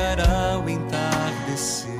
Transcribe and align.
Chegará 0.00 0.58
o 0.64 0.68
entardecer. 0.68 1.98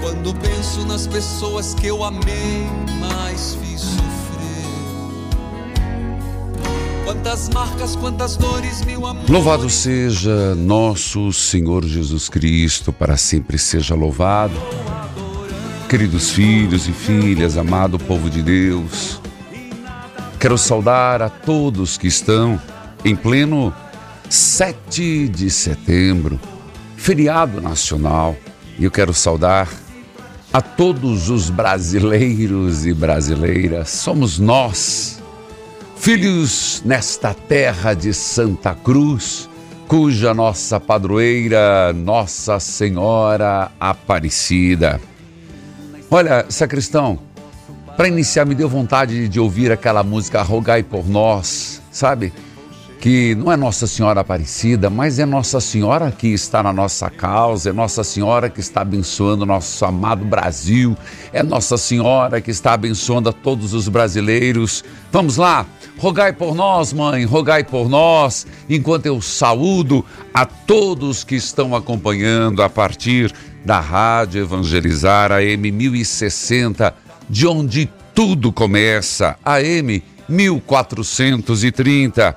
Quando 0.00 0.34
penso 0.34 0.86
nas 0.86 1.06
pessoas 1.06 1.74
que 1.74 1.86
eu 1.86 2.04
amei, 2.04 2.66
mas 3.00 3.56
fiz 3.62 3.80
sofrer. 3.80 4.02
Quantas 7.06 7.48
marcas, 7.48 7.96
quantas 7.96 8.36
dores, 8.36 8.84
mil 8.84 9.06
amores. 9.06 9.30
Louvado 9.30 9.70
seja 9.70 10.54
nosso 10.54 11.32
Senhor 11.32 11.84
Jesus 11.84 12.28
Cristo, 12.28 12.92
para 12.92 13.16
sempre 13.16 13.56
seja 13.58 13.94
louvado. 13.94 14.54
Queridos 15.88 16.30
filhos 16.30 16.86
e 16.86 16.92
filhas, 16.92 17.56
amado 17.56 17.98
povo 17.98 18.30
de 18.30 18.42
Deus, 18.42 19.20
quero 20.38 20.56
saudar 20.56 21.20
a 21.20 21.28
todos 21.28 21.98
que 21.98 22.06
estão 22.06 22.60
em 23.04 23.14
pleno 23.14 23.74
7 24.32 25.28
de 25.28 25.50
setembro, 25.50 26.40
feriado 26.96 27.60
nacional, 27.60 28.34
e 28.78 28.84
eu 28.84 28.90
quero 28.90 29.12
saudar 29.12 29.68
a 30.50 30.62
todos 30.62 31.28
os 31.28 31.50
brasileiros 31.50 32.86
e 32.86 32.94
brasileiras, 32.94 33.90
somos 33.90 34.38
nós 34.38 35.22
filhos 35.98 36.80
nesta 36.82 37.34
terra 37.34 37.92
de 37.92 38.14
Santa 38.14 38.74
Cruz, 38.74 39.50
cuja 39.86 40.32
nossa 40.32 40.80
padroeira, 40.80 41.92
Nossa 41.92 42.58
Senhora 42.58 43.70
Aparecida. 43.78 44.98
Olha, 46.10 46.46
sacristão, 46.48 47.18
para 47.98 48.08
iniciar 48.08 48.46
me 48.46 48.54
deu 48.54 48.66
vontade 48.66 49.28
de 49.28 49.38
ouvir 49.38 49.70
aquela 49.70 50.02
música 50.02 50.40
Rogai 50.40 50.82
por 50.82 51.06
Nós, 51.06 51.82
sabe? 51.90 52.32
Que 53.02 53.34
não 53.34 53.50
é 53.50 53.56
Nossa 53.56 53.88
Senhora 53.88 54.20
Aparecida, 54.20 54.88
mas 54.88 55.18
é 55.18 55.26
Nossa 55.26 55.60
Senhora 55.60 56.12
que 56.12 56.28
está 56.28 56.62
na 56.62 56.72
nossa 56.72 57.10
causa, 57.10 57.70
é 57.70 57.72
Nossa 57.72 58.04
Senhora 58.04 58.48
que 58.48 58.60
está 58.60 58.82
abençoando 58.82 59.42
o 59.42 59.46
nosso 59.46 59.84
amado 59.84 60.24
Brasil, 60.24 60.96
é 61.32 61.42
Nossa 61.42 61.76
Senhora 61.76 62.40
que 62.40 62.52
está 62.52 62.74
abençoando 62.74 63.28
a 63.28 63.32
todos 63.32 63.74
os 63.74 63.88
brasileiros. 63.88 64.84
Vamos 65.10 65.36
lá, 65.36 65.66
rogai 65.98 66.32
por 66.32 66.54
nós, 66.54 66.92
mãe, 66.92 67.24
rogai 67.24 67.64
por 67.64 67.88
nós, 67.88 68.46
enquanto 68.70 69.06
eu 69.06 69.20
saúdo 69.20 70.04
a 70.32 70.46
todos 70.46 71.24
que 71.24 71.34
estão 71.34 71.74
acompanhando 71.74 72.62
a 72.62 72.70
partir 72.70 73.34
da 73.64 73.80
Rádio 73.80 74.42
Evangelizar 74.42 75.32
AM 75.32 75.72
1060, 75.72 76.94
de 77.28 77.48
onde 77.48 77.90
tudo 78.14 78.52
começa, 78.52 79.36
AM 79.44 80.00
1430. 80.28 82.36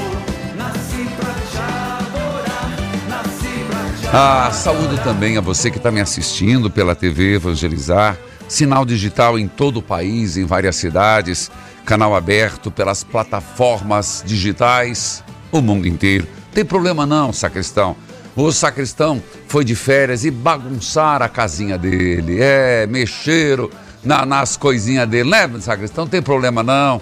Ah, 4.13 4.51
saúdo 4.51 4.97
também 5.03 5.37
a 5.37 5.41
você 5.41 5.71
que 5.71 5.77
está 5.77 5.89
me 5.91 6.01
assistindo 6.01 6.69
pela 6.69 6.93
TV 6.95 7.35
Evangelizar, 7.35 8.17
sinal 8.47 8.83
digital 8.83 9.39
em 9.39 9.47
todo 9.47 9.77
o 9.77 9.81
país, 9.81 10.35
em 10.37 10.45
várias 10.45 10.75
cidades, 10.75 11.49
canal 11.85 12.13
aberto 12.15 12.69
pelas 12.69 13.03
plataformas 13.03 14.21
digitais, 14.25 15.23
o 15.51 15.61
mundo 15.61 15.87
inteiro. 15.87 16.27
Tem 16.53 16.65
problema 16.65 17.05
não, 17.05 17.31
sacristão. 17.31 17.95
O 18.35 18.51
sacristão 18.51 19.21
foi 19.47 19.63
de 19.63 19.75
férias 19.75 20.25
e 20.25 20.31
bagunçaram 20.31 21.25
a 21.25 21.29
casinha 21.29 21.77
dele. 21.77 22.37
É, 22.41 22.85
mexeram 22.87 23.69
na- 24.03 24.25
nas 24.25 24.55
coisinhas 24.57 25.07
dele. 25.07 25.29
Né, 25.29 25.49
sacristão? 25.59 26.05
Não 26.05 26.09
tem 26.09 26.21
problema 26.21 26.63
não. 26.63 27.01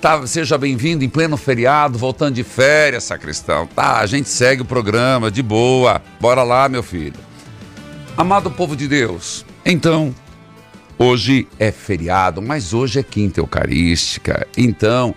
Tá, 0.00 0.26
seja 0.26 0.56
bem-vindo 0.56 1.04
em 1.04 1.10
pleno 1.10 1.36
feriado, 1.36 1.98
voltando 1.98 2.36
de 2.36 2.42
férias, 2.42 3.04
sacristão. 3.04 3.66
Tá, 3.66 3.98
a 3.98 4.06
gente 4.06 4.30
segue 4.30 4.62
o 4.62 4.64
programa 4.64 5.30
de 5.30 5.42
boa. 5.42 6.00
Bora 6.18 6.42
lá, 6.42 6.70
meu 6.70 6.82
filho. 6.82 7.20
Amado 8.16 8.50
povo 8.50 8.74
de 8.74 8.88
Deus, 8.88 9.44
então, 9.62 10.14
hoje 10.98 11.46
é 11.58 11.70
feriado, 11.70 12.40
mas 12.40 12.72
hoje 12.72 12.98
é 12.98 13.02
quinta 13.02 13.40
eucarística. 13.40 14.46
Então, 14.56 15.14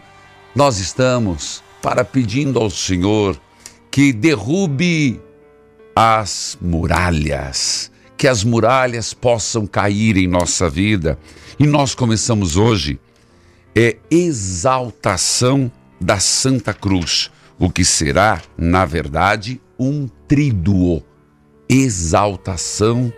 nós 0.53 0.79
estamos 0.79 1.63
para 1.81 2.03
pedindo 2.03 2.59
ao 2.59 2.69
Senhor 2.69 3.39
que 3.89 4.11
derrube 4.11 5.21
as 5.95 6.57
muralhas, 6.61 7.89
que 8.17 8.27
as 8.27 8.43
muralhas 8.43 9.13
possam 9.13 9.65
cair 9.65 10.17
em 10.17 10.27
nossa 10.27 10.69
vida. 10.69 11.17
E 11.57 11.65
nós 11.65 11.95
começamos 11.95 12.57
hoje 12.57 12.99
é 13.75 13.97
exaltação 14.09 15.71
da 15.99 16.19
Santa 16.19 16.73
Cruz, 16.73 17.31
o 17.57 17.69
que 17.69 17.83
será, 17.83 18.41
na 18.57 18.85
verdade, 18.85 19.61
um 19.79 20.07
tríduo. 20.27 21.03
Exaltação 21.67 23.11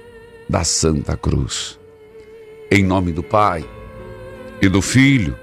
da 0.48 0.64
Santa 0.64 1.18
Cruz. 1.18 1.80
Em 2.72 2.84
nome 2.84 3.12
do 3.12 3.24
Pai, 3.24 3.68
e 4.62 4.70
do 4.70 4.82
Filho, 4.82 5.38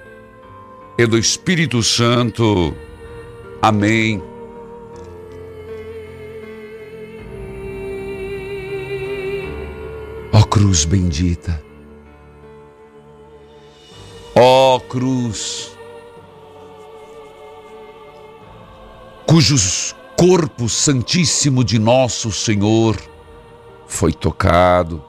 e 0.96 1.06
do 1.06 1.18
Espírito 1.18 1.82
Santo. 1.82 2.74
Amém. 3.60 4.22
Ó 10.32 10.42
cruz 10.44 10.84
bendita, 10.84 11.62
ó 14.34 14.80
cruz, 14.80 15.76
cujos 19.26 19.94
corpo 20.16 20.68
santíssimo 20.68 21.62
de 21.62 21.78
nosso 21.78 22.32
Senhor 22.32 22.96
foi 23.86 24.12
tocado, 24.12 25.04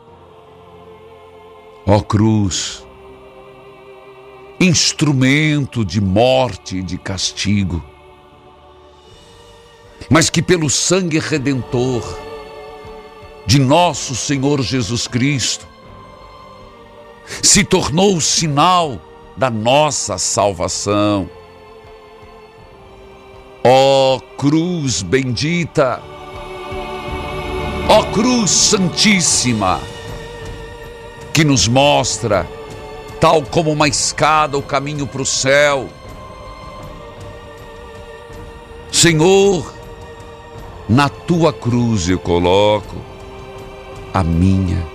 ó 1.86 2.02
cruz, 2.02 2.86
instrumento 4.60 5.86
de 5.86 6.02
morte 6.02 6.78
e 6.78 6.84
de 6.84 6.98
castigo, 6.98 7.84
mas 10.10 10.30
que 10.30 10.42
pelo 10.42 10.70
sangue 10.70 11.20
redentor 11.20 12.04
de 13.46 13.60
nosso 13.60 14.16
Senhor 14.16 14.62
Jesus 14.62 15.08
Cristo 15.08 15.68
se 17.42 17.64
tornou 17.64 18.18
o 18.18 18.22
sinal 18.22 19.00
da 19.36 19.50
nossa 19.50 20.18
salvação. 20.18 21.30
Ó 23.64 24.20
cruz 24.38 25.02
bendita, 25.02 26.02
ó 27.88 28.04
cruz 28.12 28.52
santíssima, 28.52 29.80
que 31.34 31.46
nos 31.46 31.68
mostra, 31.68 32.48
tal 33.22 33.42
como 33.42 33.72
uma 33.72 33.88
escada, 33.88 34.58
o 34.58 34.62
caminho 34.62 35.08
para 35.08 35.22
o 35.22 35.26
céu. 35.26 35.88
Senhor, 38.92 39.74
na 40.90 41.08
tua 41.08 41.54
cruz 41.54 42.10
eu 42.10 42.20
coloco 42.20 42.98
a 44.14 44.24
minha 44.24 44.86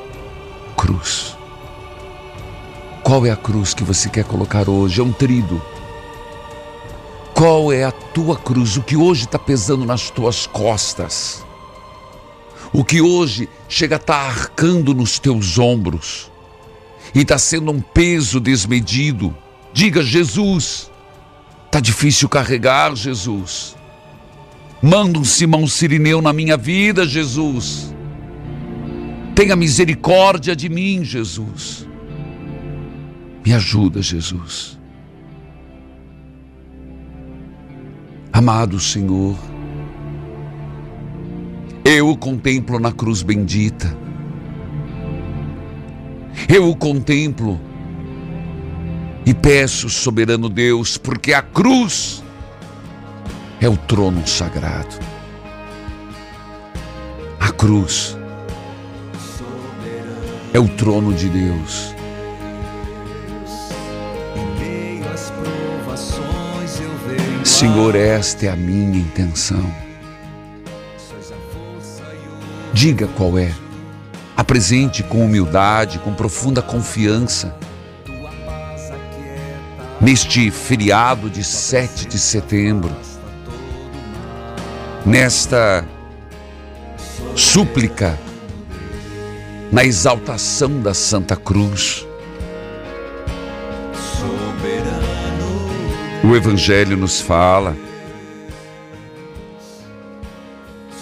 cruz. 0.77 1.38
Qual 3.09 3.25
é 3.25 3.31
a 3.31 3.37
cruz 3.37 3.73
que 3.73 3.83
você 3.83 4.07
quer 4.11 4.23
colocar 4.23 4.69
hoje? 4.69 5.01
É 5.01 5.03
um 5.03 5.11
trido. 5.11 5.63
Qual 7.33 7.73
é 7.73 7.83
a 7.83 7.91
tua 7.91 8.37
cruz? 8.37 8.77
O 8.77 8.83
que 8.83 8.99
hoje 8.99 9.25
está 9.25 9.39
pesando 9.39 9.87
nas 9.87 10.11
tuas 10.11 10.47
costas? 10.47 11.43
O 12.71 12.85
que 12.85 13.01
hoje 13.01 13.49
chega 13.67 13.97
a 13.97 13.97
estar 13.97 14.13
tá 14.13 14.29
arcando 14.29 14.93
nos 14.93 15.19
teus 15.19 15.59
ombros 15.59 16.31
e 17.15 17.23
está 17.23 17.39
sendo 17.39 17.73
um 17.73 17.81
peso 17.81 18.39
desmedido? 18.41 19.35
Diga, 19.73 20.03
Jesus, 20.03 20.91
está 21.65 21.81
difícil 21.81 22.29
carregar, 22.29 22.95
Jesus. 22.95 23.75
Manda 24.83 25.19
um 25.19 25.25
Simão 25.25 25.67
Sirineu 25.67 26.21
na 26.21 26.35
minha 26.35 26.59
vida, 26.59 27.07
Jesus. 27.07 27.91
Tenha 29.35 29.57
misericórdia 29.57 30.55
de 30.55 30.69
mim, 30.69 31.03
Jesus. 31.03 31.88
Me 33.49 33.55
ajuda, 33.55 34.03
Jesus. 34.03 34.79
Amado 38.31 38.79
Senhor, 38.79 39.39
eu 41.83 42.11
o 42.11 42.17
contemplo 42.19 42.79
na 42.79 42.93
cruz 42.93 43.23
bendita. 43.23 43.97
Eu 46.47 46.69
o 46.69 46.77
contemplo 46.77 47.59
e 49.25 49.33
peço, 49.33 49.89
soberano 49.89 50.51
Deus, 50.51 50.99
porque 50.99 51.33
a 51.33 51.41
cruz 51.41 52.23
é 53.63 53.69
o 53.69 53.79
trono 53.79 54.27
sagrado. 54.27 54.95
A 57.41 57.51
cruz 57.51 58.15
é 60.53 60.59
o 60.59 60.69
trono 60.69 61.15
de 61.15 61.31
Deus. 61.31 61.98
Senhor, 67.59 67.97
esta 67.97 68.47
é 68.47 68.51
a 68.51 68.55
minha 68.55 69.01
intenção. 69.01 69.69
Diga 72.73 73.09
qual 73.17 73.37
é. 73.37 73.53
Apresente 74.37 75.03
com 75.03 75.25
humildade, 75.25 75.99
com 75.99 76.15
profunda 76.15 76.63
confiança. 76.63 77.53
Neste 80.01 80.53
feriado 80.53 81.29
de 81.29 81.43
7 81.43 82.07
de 82.07 82.17
setembro, 82.17 82.95
nesta 85.05 85.85
súplica, 87.35 88.17
na 89.73 89.85
exaltação 89.85 90.81
da 90.81 90.95
Santa 90.95 91.35
Cruz. 91.35 92.08
O 96.29 96.37
Evangelho 96.37 96.95
nos 96.95 97.23
fala 97.23 97.75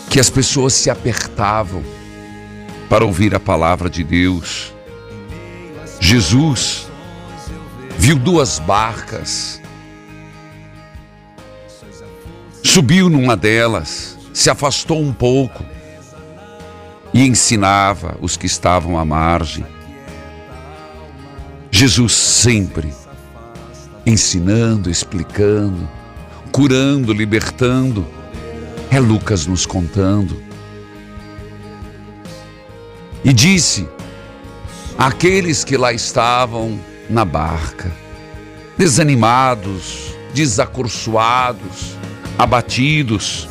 que 0.09 0.21
as 0.21 0.31
pessoas 0.31 0.73
se 0.73 0.89
apertavam 0.89 1.83
para 2.89 3.05
ouvir 3.05 3.35
a 3.35 3.41
palavra 3.41 3.91
de 3.91 4.05
Deus. 4.05 4.73
Jesus 5.99 6.87
viu 7.99 8.17
duas 8.17 8.61
barcas 8.61 9.61
Subiu 12.63 13.09
numa 13.09 13.37
delas, 13.37 14.19
se 14.35 14.51
afastou 14.51 15.01
um 15.01 15.13
pouco 15.13 15.65
e 17.15 17.27
ensinava 17.27 18.19
os 18.21 18.37
que 18.37 18.45
estavam 18.45 18.99
à 18.99 19.05
margem. 19.05 19.65
Jesus 21.71 22.13
sempre 22.13 22.93
ensinando, 24.07 24.89
explicando, 24.89 25.89
curando, 26.53 27.13
libertando. 27.13 28.07
É 28.91 29.01
Lucas 29.01 29.47
nos 29.47 29.67
contando. 29.67 30.41
E 33.25 33.33
disse 33.33 33.89
àqueles 34.97 35.65
que 35.65 35.77
lá 35.77 35.93
estavam 35.93 36.79
na 37.11 37.25
barca, 37.25 37.93
desanimados, 38.79 40.15
desacursoados, 40.33 41.97
abatidos 42.39 43.49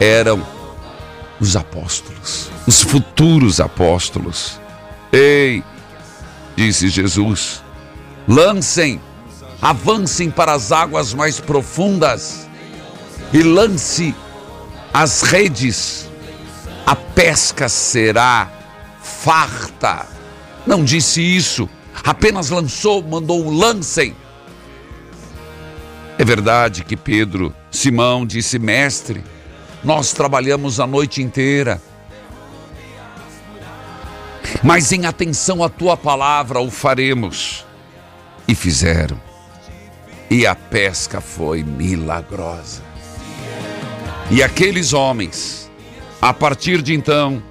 eram 0.00 0.46
os 1.38 1.56
apóstolos, 1.56 2.50
os 2.66 2.82
futuros 2.82 3.60
apóstolos. 3.60 4.58
Ei, 5.12 5.62
disse 6.56 6.88
Jesus, 6.88 7.62
lancem, 8.26 9.00
avancem 9.60 10.30
para 10.30 10.52
as 10.52 10.72
águas 10.72 11.14
mais 11.14 11.40
profundas 11.40 12.46
e 13.32 13.42
lance 13.42 14.14
as 14.92 15.22
redes, 15.22 16.08
a 16.86 16.96
pesca 16.96 17.68
será 17.68 18.50
farta. 19.02 20.06
Não 20.66 20.82
disse 20.82 21.20
isso, 21.20 21.68
apenas 22.04 22.50
lançou, 22.50 23.02
mandou 23.02 23.44
um 23.44 23.50
lancem. 23.50 24.14
É 26.18 26.24
verdade 26.24 26.82
que 26.82 26.96
Pedro 26.96 27.54
Simão 27.70 28.24
disse: 28.24 28.58
Mestre, 28.58 29.22
nós 29.84 30.12
trabalhamos 30.12 30.80
a 30.80 30.86
noite 30.86 31.22
inteira, 31.22 31.80
mas 34.62 34.92
em 34.92 35.04
atenção 35.04 35.62
à 35.62 35.68
tua 35.68 35.96
palavra 35.96 36.58
o 36.60 36.70
faremos. 36.70 37.66
E 38.48 38.54
fizeram. 38.54 39.25
E 40.30 40.46
a 40.46 40.54
pesca 40.54 41.20
foi 41.20 41.62
milagrosa. 41.62 42.82
E 44.30 44.42
aqueles 44.42 44.92
homens, 44.92 45.70
a 46.20 46.34
partir 46.34 46.82
de 46.82 46.92
então, 46.92 47.42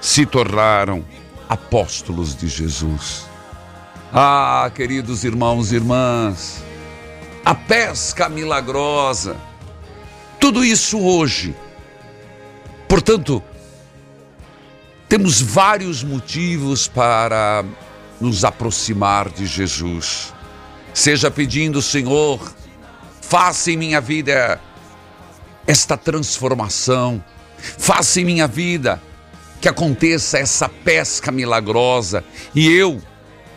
se 0.00 0.24
tornaram 0.24 1.04
apóstolos 1.48 2.34
de 2.34 2.48
Jesus. 2.48 3.26
Ah, 4.12 4.70
queridos 4.74 5.22
irmãos 5.22 5.70
e 5.70 5.76
irmãs, 5.76 6.64
a 7.44 7.54
pesca 7.54 8.28
milagrosa, 8.28 9.36
tudo 10.40 10.64
isso 10.64 10.98
hoje. 10.98 11.54
Portanto, 12.88 13.42
temos 15.08 15.42
vários 15.42 16.02
motivos 16.02 16.88
para 16.88 17.64
nos 18.18 18.44
aproximar 18.44 19.28
de 19.28 19.46
Jesus. 19.46 20.31
Seja 20.94 21.30
pedindo, 21.30 21.80
Senhor, 21.80 22.54
faça 23.20 23.70
em 23.70 23.76
minha 23.76 24.00
vida 24.00 24.60
esta 25.66 25.96
transformação, 25.96 27.22
faça 27.56 28.20
em 28.20 28.24
minha 28.24 28.46
vida 28.46 29.00
que 29.60 29.68
aconteça 29.68 30.38
essa 30.38 30.68
pesca 30.68 31.30
milagrosa 31.30 32.24
e 32.54 32.68
eu, 32.68 33.00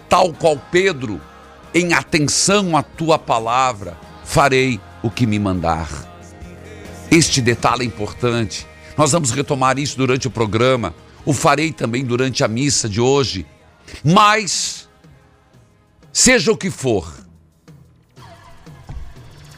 tal 0.08 0.32
qual 0.34 0.58
Pedro, 0.72 1.20
em 1.74 1.94
atenção 1.94 2.78
à 2.78 2.84
tua 2.84 3.20
palavra, 3.20 3.98
farei 4.24 4.80
o 5.04 5.10
que 5.10 5.26
me 5.26 5.38
mandar. 5.40 5.90
Este 7.12 7.42
detalhe 7.42 7.84
é 7.84 7.86
importante. 7.86 8.68
Nós 8.98 9.12
vamos 9.12 9.32
retomar 9.32 9.78
isso 9.78 9.98
durante 9.98 10.28
o 10.28 10.32
programa. 10.32 10.96
O 11.26 11.34
farei 11.34 11.72
também 11.72 12.06
durante 12.06 12.44
a 12.44 12.48
missa 12.48 12.88
de 12.88 13.02
hoje. 13.02 13.46
Mas, 14.04 14.88
seja 16.14 16.52
o 16.52 16.58
que 16.58 16.70
for, 16.70 17.25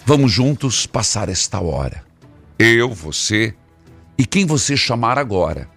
vamos 0.07 0.31
juntos 0.31 0.87
passar 0.87 1.27
esta 1.27 1.59
hora. 1.59 2.01
Eu, 2.57 2.93
você 2.93 3.53
e 4.17 4.25
quem 4.25 4.45
você 4.45 4.77
chamar 4.77 5.19
agora. 5.19 5.69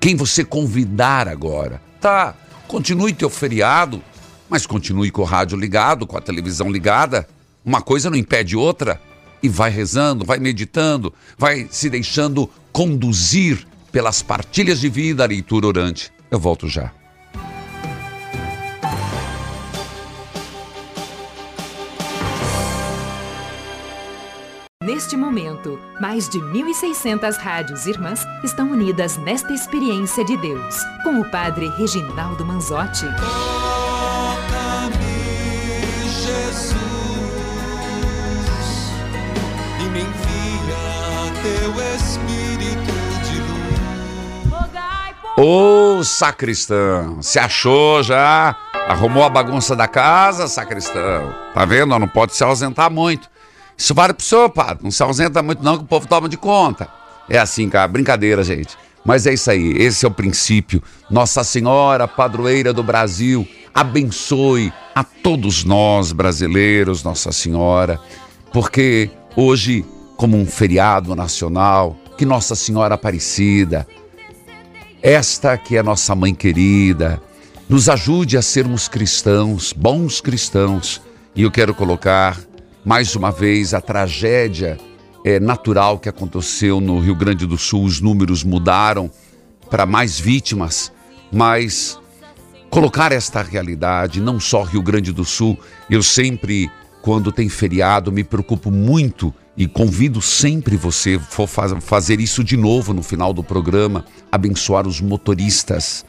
Quem 0.00 0.16
você 0.16 0.42
convidar 0.42 1.28
agora. 1.28 1.80
Tá, 2.00 2.34
continue 2.66 3.12
teu 3.12 3.28
feriado 3.28 4.02
mas 4.48 4.66
continue 4.66 5.10
com 5.10 5.22
o 5.22 5.24
rádio 5.24 5.58
ligado, 5.58 6.06
com 6.06 6.16
a 6.16 6.20
televisão 6.20 6.70
ligada. 6.70 7.26
Uma 7.64 7.80
coisa 7.80 8.08
não 8.08 8.16
impede 8.16 8.56
outra. 8.56 9.00
e 9.42 9.48
vai 9.48 9.68
rezando, 9.68 10.24
vai 10.24 10.38
meditando, 10.38 11.12
vai 11.36 11.66
se 11.70 11.90
deixando 11.90 12.48
conduzir 12.72 13.66
pelas 13.92 14.22
partilhas 14.22 14.80
de 14.80 14.88
vida, 14.88 15.22
a 15.22 15.26
leitura 15.26 15.66
orante. 15.66 16.10
Eu 16.30 16.38
volto 16.38 16.66
já. 16.66 16.92
Neste 24.94 25.16
momento, 25.16 25.76
mais 26.00 26.28
de 26.28 26.38
1.600 26.38 27.36
rádios 27.36 27.84
irmãs 27.84 28.24
estão 28.44 28.70
unidas 28.70 29.16
nesta 29.16 29.52
experiência 29.52 30.24
de 30.24 30.36
Deus, 30.36 30.76
com 31.02 31.18
o 31.18 31.28
Padre 31.32 31.68
Reginaldo 31.76 32.44
Manzotti. 32.46 33.04
Toca-me, 33.16 34.94
Jesus, 36.08 36.78
e 39.80 39.82
me 39.88 40.02
envia 40.02 41.32
teu 41.42 41.72
Espírito 41.96 42.94
de 43.24 43.40
luz. 43.40 45.36
Ô 45.36 46.04
sacristão, 46.04 47.20
se 47.20 47.40
achou 47.40 48.00
já? 48.00 48.56
Arrumou 48.86 49.24
a 49.24 49.28
bagunça 49.28 49.74
da 49.74 49.88
casa, 49.88 50.46
sacristão? 50.46 51.34
Tá 51.52 51.64
vendo? 51.64 51.98
Não 51.98 52.06
pode 52.06 52.36
se 52.36 52.44
ausentar 52.44 52.92
muito. 52.92 53.33
Isso 53.76 53.94
vale 53.94 54.14
pro 54.14 54.24
senhor, 54.24 54.48
padre. 54.50 54.84
Não 54.84 54.90
se 54.90 55.02
ausenta 55.02 55.42
muito, 55.42 55.62
não, 55.62 55.78
que 55.78 55.84
o 55.84 55.86
povo 55.86 56.06
toma 56.06 56.28
de 56.28 56.36
conta. 56.36 56.88
É 57.28 57.38
assim, 57.38 57.68
cara. 57.68 57.88
Brincadeira, 57.88 58.42
gente. 58.42 58.76
Mas 59.04 59.26
é 59.26 59.34
isso 59.34 59.50
aí. 59.50 59.72
Esse 59.76 60.04
é 60.04 60.08
o 60.08 60.10
princípio. 60.10 60.82
Nossa 61.10 61.44
Senhora, 61.44 62.08
padroeira 62.08 62.72
do 62.72 62.82
Brasil, 62.82 63.46
abençoe 63.74 64.72
a 64.94 65.04
todos 65.04 65.64
nós 65.64 66.12
brasileiros, 66.12 67.02
Nossa 67.02 67.32
Senhora, 67.32 68.00
porque 68.52 69.10
hoje, 69.36 69.84
como 70.16 70.36
um 70.38 70.46
feriado 70.46 71.14
nacional, 71.14 71.96
que 72.16 72.24
Nossa 72.24 72.54
Senhora 72.54 72.94
Aparecida, 72.94 73.86
esta 75.02 75.58
que 75.58 75.76
é 75.76 75.82
nossa 75.82 76.14
mãe 76.14 76.34
querida, 76.34 77.20
nos 77.68 77.90
ajude 77.90 78.38
a 78.38 78.42
sermos 78.42 78.88
cristãos, 78.88 79.72
bons 79.72 80.20
cristãos. 80.20 81.02
E 81.36 81.42
eu 81.42 81.50
quero 81.50 81.74
colocar 81.74 82.38
mais 82.84 83.16
uma 83.16 83.32
vez 83.32 83.72
a 83.72 83.80
tragédia 83.80 84.78
é, 85.24 85.40
natural 85.40 85.98
que 85.98 86.08
aconteceu 86.08 86.80
no 86.80 86.98
Rio 87.00 87.14
Grande 87.14 87.46
do 87.46 87.56
Sul. 87.56 87.84
Os 87.84 88.00
números 88.00 88.44
mudaram 88.44 89.10
para 89.70 89.86
mais 89.86 90.20
vítimas, 90.20 90.92
mas 91.32 91.98
colocar 92.68 93.10
esta 93.10 93.42
realidade, 93.42 94.20
não 94.20 94.38
só 94.38 94.62
Rio 94.62 94.82
Grande 94.82 95.12
do 95.12 95.24
Sul, 95.24 95.58
eu 95.88 96.02
sempre, 96.02 96.70
quando 97.00 97.32
tem 97.32 97.48
feriado, 97.48 98.12
me 98.12 98.22
preocupo 98.22 98.70
muito 98.70 99.32
e 99.56 99.66
convido 99.66 100.20
sempre 100.20 100.76
você, 100.76 101.18
for 101.18 101.48
fazer 101.48 102.20
isso 102.20 102.44
de 102.44 102.56
novo 102.56 102.92
no 102.92 103.02
final 103.02 103.32
do 103.32 103.42
programa, 103.42 104.04
abençoar 104.30 104.86
os 104.86 105.00
motoristas 105.00 106.04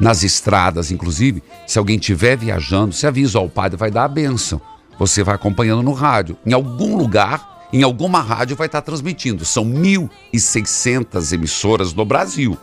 nas 0.00 0.22
estradas, 0.22 0.90
inclusive, 0.90 1.42
se 1.66 1.78
alguém 1.78 1.96
estiver 1.96 2.36
viajando, 2.36 2.94
se 2.94 3.06
avisa, 3.06 3.38
ó, 3.38 3.44
o 3.44 3.50
padre 3.50 3.76
vai 3.76 3.90
dar 3.90 4.04
a 4.04 4.08
bênção. 4.08 4.60
Você 4.98 5.22
vai 5.22 5.34
acompanhando 5.34 5.82
no 5.82 5.92
rádio. 5.92 6.36
Em 6.44 6.52
algum 6.52 6.96
lugar, 6.96 7.68
em 7.72 7.82
alguma 7.82 8.20
rádio 8.20 8.56
vai 8.56 8.66
estar 8.66 8.82
transmitindo. 8.82 9.44
São 9.44 9.64
1.600 9.64 11.32
emissoras 11.32 11.92
no 11.92 12.04
Brasil. 12.04 12.56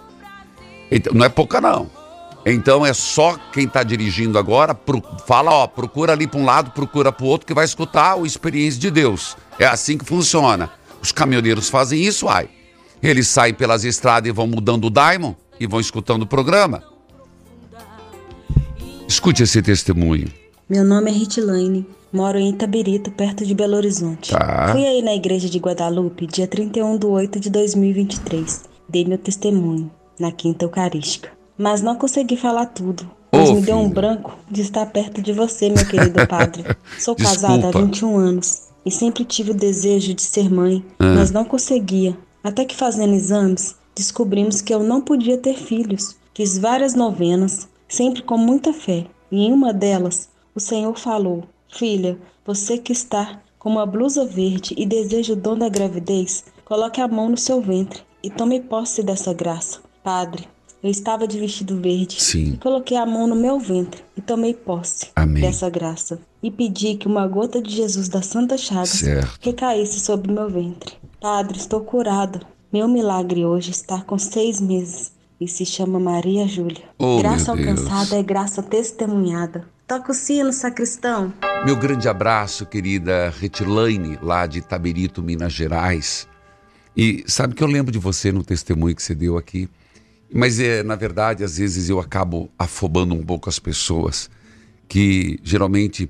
Então, 0.90 1.14
não 1.14 1.26
é 1.26 1.30
pouca 1.30 1.62
não. 1.62 1.90
Então 2.46 2.86
é 2.86 2.94
só 2.94 3.38
quem 3.54 3.66
está 3.66 3.84
dirigindo 3.84 4.38
agora, 4.38 4.76
pro, 4.76 5.02
fala, 5.26 5.52
ó, 5.52 5.68
procura 5.68 6.12
ali 6.12 6.28
para 6.28 6.40
um 6.40 6.46
lado, 6.46 6.72
procura 6.72 7.12
para 7.12 7.26
o 7.26 7.30
outro, 7.30 7.48
que 7.48 7.54
vai 7.54 7.64
escutar 7.64 8.16
o 8.16 8.26
Experiência 8.26 8.80
de 8.80 8.92
Deus. 8.92 9.38
É 9.58 9.66
assim 9.66 9.98
que 9.98 10.04
funciona. 10.04 10.70
Os 11.02 11.12
caminhoneiros 11.12 11.70
fazem 11.70 12.02
isso, 12.02 12.28
ai. 12.28 12.50
Eles 13.02 13.28
saem 13.28 13.54
pelas 13.54 13.86
estradas 13.86 14.30
e 14.30 14.32
vão 14.32 14.48
mudando 14.48 14.86
o 14.86 14.90
Diamond 14.90 15.38
e 15.60 15.66
vão 15.66 15.80
escutando 15.80 16.24
o 16.24 16.28
programa. 16.28 16.84
Escute 19.08 19.44
esse 19.44 19.62
testemunho. 19.62 20.32
Meu 20.70 20.84
nome 20.84 21.12
é 21.12 21.14
Ritilane, 21.14 21.86
moro 22.14 22.38
em 22.38 22.50
Itabirito, 22.50 23.12
perto 23.12 23.46
de 23.46 23.54
Belo 23.56 23.76
Horizonte. 23.76 24.32
Tá. 24.32 24.70
Fui 24.72 24.86
aí 24.86 25.02
na 25.02 25.14
igreja 25.16 25.50
de 25.50 25.58
Guadalupe, 25.58 26.28
dia 26.28 26.48
31 26.48 26.98
de 26.98 27.06
8 27.08 27.40
de 27.40 27.50
2023. 27.50 28.64
Dei 28.88 29.04
meu 29.04 29.18
testemunho 29.18 29.92
na 30.20 30.32
Quinta 30.32 30.66
Eucarística. 30.66 31.30
Mas 31.58 31.82
não 31.82 31.96
consegui 31.96 32.38
falar 32.38 32.68
tudo, 32.68 33.10
pois 33.32 33.50
Ô, 33.50 33.56
me 33.56 33.62
deu 33.62 33.78
um 33.78 33.90
branco 33.90 34.38
de 34.50 34.62
estar 34.62 34.86
perto 34.86 35.22
de 35.22 35.34
você, 35.34 35.70
meu 35.70 35.86
querido 35.86 36.26
padre. 36.28 36.64
Sou 37.00 37.16
casada 37.16 37.68
há 37.68 37.72
Desculpa. 37.72 37.86
21 37.86 38.18
anos 38.18 38.62
e 38.86 38.92
sempre 38.92 39.24
tive 39.24 39.52
o 39.52 39.56
desejo 39.56 40.14
de 40.14 40.22
ser 40.22 40.50
mãe, 40.52 40.84
Ah. 41.00 41.14
mas 41.16 41.32
não 41.32 41.46
conseguia. 41.46 42.18
Até 42.44 42.66
que 42.66 42.76
fazendo 42.76 43.14
exames, 43.14 43.76
descobrimos 43.96 44.62
que 44.62 44.74
eu 44.74 44.84
não 44.84 45.00
podia 45.02 45.38
ter 45.38 45.56
filhos. 45.56 46.16
Fiz 46.36 46.58
várias 46.58 46.94
novenas, 46.94 47.68
sempre 47.88 48.22
com 48.22 48.38
muita 48.38 48.74
fé, 48.74 49.06
e 49.32 49.46
em 49.46 49.54
uma 49.54 49.72
delas 49.72 50.28
o 50.54 50.60
Senhor 50.60 50.98
falou: 50.98 51.44
Filha, 51.74 52.18
você 52.46 52.78
que 52.78 52.92
está 52.92 53.42
com 53.58 53.70
uma 53.72 53.86
blusa 53.86 54.26
verde 54.26 54.76
e 54.78 54.86
deseja 54.86 55.34
o 55.34 55.36
dom 55.36 55.58
da 55.58 55.70
gravidez, 55.70 56.46
coloque 56.64 57.02
a 57.02 57.08
mão 57.08 57.30
no 57.30 57.38
seu 57.38 57.62
ventre 57.62 58.02
e 58.22 58.30
tome 58.30 58.60
posse 58.62 59.02
dessa 59.02 59.34
graça. 59.34 59.80
Padre, 60.04 60.48
eu 60.84 60.90
estava 60.92 61.28
de 61.28 61.40
vestido 61.40 61.80
verde 61.80 62.22
Sim. 62.22 62.58
coloquei 62.62 62.98
a 62.98 63.06
mão 63.06 63.26
no 63.26 63.36
meu 63.36 63.58
ventre 63.58 64.04
e 64.18 64.22
tomei 64.22 64.54
posse 64.54 65.08
Amém. 65.16 65.42
dessa 65.42 65.70
graça. 65.70 66.20
E 66.44 66.52
pedi 66.52 66.96
que 66.96 67.08
uma 67.08 67.26
gota 67.26 67.62
de 67.62 67.74
Jesus 67.74 68.10
das 68.10 68.26
Santas 68.26 68.62
Chagas 68.62 68.90
Certo. 68.90 69.40
recaísse 69.42 70.00
sobre 70.02 70.32
meu 70.32 70.50
ventre. 70.50 70.94
Padre, 71.22 71.58
estou 71.58 71.80
curada. 71.82 72.42
Meu 72.72 72.88
milagre 72.88 73.46
hoje 73.46 73.72
está 73.72 74.02
com 74.02 74.18
seis 74.18 74.60
meses 74.60 75.14
e 75.40 75.48
se 75.48 75.66
chama 75.66 76.00
Maria 76.00 76.48
Júlia. 76.48 76.84
Oh, 77.00 77.18
graça 77.18 77.52
alcançada 77.52 78.18
é 78.18 78.24
graça 78.24 78.62
testemunhada. 78.62 79.66
Toca 79.88 80.12
o 80.12 80.16
sino, 80.16 80.52
sacristão. 80.54 81.34
Meu 81.66 81.76
grande 81.76 82.08
abraço, 82.08 82.66
querida 82.66 83.30
Retilane, 83.30 84.18
lá 84.22 84.48
de 84.48 84.62
Taberito, 84.62 85.22
Minas 85.22 85.54
Gerais. 85.54 86.28
E 86.96 87.24
sabe 87.28 87.54
que 87.54 87.64
eu 87.64 87.68
lembro 87.68 87.92
de 87.92 88.00
você 88.00 88.32
no 88.32 88.44
testemunho 88.44 88.96
que 88.96 89.04
você 89.04 89.14
deu 89.14 89.38
aqui. 89.38 89.70
Mas 90.34 90.60
é, 90.60 90.84
na 90.84 90.96
verdade, 90.96 91.44
às 91.44 91.58
vezes 91.58 91.90
eu 91.90 92.00
acabo 92.00 92.50
afobando 92.58 93.14
um 93.14 93.24
pouco 93.24 93.50
as 93.50 93.60
pessoas, 93.60 94.30
que 94.88 95.40
geralmente 95.44 96.10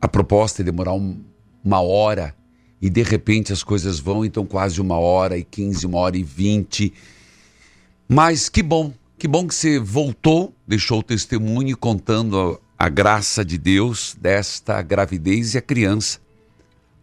a 0.00 0.08
proposta 0.08 0.62
é 0.62 0.64
demorar 0.64 0.94
um- 0.94 1.22
uma 1.62 1.80
hora 1.80 2.34
e 2.80 2.88
de 2.88 3.02
repente 3.02 3.52
as 3.52 3.62
coisas 3.62 3.98
vão, 3.98 4.24
então 4.24 4.46
quase 4.46 4.80
uma 4.80 4.96
hora 4.98 5.36
e 5.36 5.42
quinze, 5.44 5.84
uma 5.86 5.98
hora 5.98 6.16
e 6.16 6.22
vinte. 6.22 6.94
Mas 8.08 8.48
que 8.48 8.62
bom, 8.62 8.92
que 9.18 9.26
bom 9.26 9.48
que 9.48 9.54
você 9.54 9.80
voltou, 9.80 10.54
deixou 10.66 11.00
o 11.00 11.02
testemunho 11.02 11.76
contando 11.76 12.60
a, 12.78 12.86
a 12.86 12.88
graça 12.88 13.44
de 13.44 13.58
Deus 13.58 14.16
desta 14.20 14.80
gravidez 14.80 15.54
e 15.54 15.58
a 15.58 15.62
criança, 15.62 16.20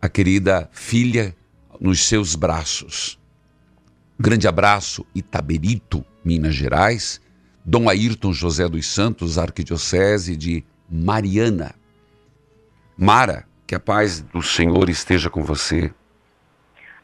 a 0.02 0.08
querida 0.08 0.70
filha, 0.72 1.36
nos 1.80 2.08
seus 2.08 2.36
braços. 2.36 3.20
Grande 4.18 4.48
abraço, 4.48 5.06
Itaberito, 5.14 6.06
Minas 6.24 6.56
Gerais. 6.56 7.20
Dom 7.66 7.90
Ayrton 7.90 8.32
José 8.32 8.70
dos 8.70 8.86
Santos, 8.88 9.38
Arquidiocese 9.38 10.38
de 10.38 10.64
Mariana. 10.90 11.76
Mara, 12.96 13.46
que 13.68 13.76
a 13.76 13.80
paz 13.80 14.22
do 14.22 14.42
Senhor 14.42 14.90
esteja 14.90 15.30
com 15.30 15.44
você. 15.44 15.92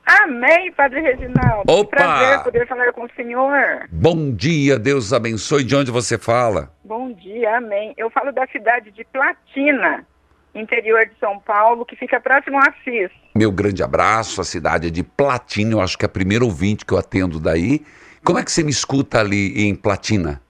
Amém, 0.05 0.71
Padre 0.73 1.01
Reginaldo. 1.01 1.71
Opa! 1.71 1.95
Prazer 1.95 2.43
poder 2.43 2.67
falar 2.67 2.91
com 2.93 3.05
o 3.05 3.09
senhor. 3.15 3.87
Bom 3.91 4.31
dia, 4.31 4.77
Deus 4.77 5.13
abençoe. 5.13 5.63
De 5.63 5.75
onde 5.75 5.91
você 5.91 6.17
fala? 6.17 6.73
Bom 6.83 7.11
dia, 7.13 7.57
amém. 7.57 7.93
Eu 7.97 8.09
falo 8.09 8.31
da 8.31 8.45
cidade 8.47 8.91
de 8.91 9.03
Platina, 9.05 10.05
interior 10.53 11.05
de 11.05 11.13
São 11.19 11.39
Paulo, 11.39 11.85
que 11.85 11.95
fica 11.95 12.19
próximo 12.19 12.57
a 12.57 12.69
Assis. 12.69 13.11
Meu 13.35 13.51
grande 13.51 13.81
abraço, 13.83 14.41
a 14.41 14.43
cidade 14.43 14.87
é 14.87 14.89
de 14.89 15.03
Platina, 15.03 15.73
eu 15.73 15.81
acho 15.81 15.97
que 15.97 16.03
é 16.03 16.07
a 16.07 16.09
primeira 16.09 16.43
ouvinte 16.43 16.85
que 16.85 16.93
eu 16.93 16.97
atendo 16.97 17.39
daí. 17.39 17.85
Como 18.23 18.37
é 18.37 18.43
que 18.43 18.51
você 18.51 18.63
me 18.63 18.71
escuta 18.71 19.19
ali 19.19 19.67
em 19.67 19.73
Platina? 19.73 20.41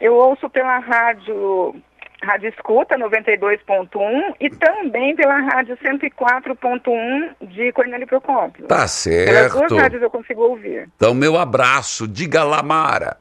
Eu 0.00 0.14
ouço 0.14 0.48
pela 0.48 0.78
rádio, 0.78 1.74
rádio 2.22 2.48
Escuta 2.48 2.96
92.1 2.98 4.34
e 4.40 4.50
também 4.50 5.14
pela 5.14 5.38
rádio 5.40 5.76
104.1 5.76 7.48
de 7.48 7.72
Cornélio 7.72 8.06
Procópio. 8.06 8.66
Tá 8.66 8.76
Pelas 8.76 8.90
certo. 8.90 9.58
duas 9.58 9.72
rádios 9.82 10.02
eu 10.02 10.10
consigo 10.10 10.42
ouvir. 10.42 10.88
Então, 10.96 11.14
meu 11.14 11.38
abraço, 11.38 12.08
diga 12.08 12.42
lá, 12.42 12.62
Mara. 12.62 13.16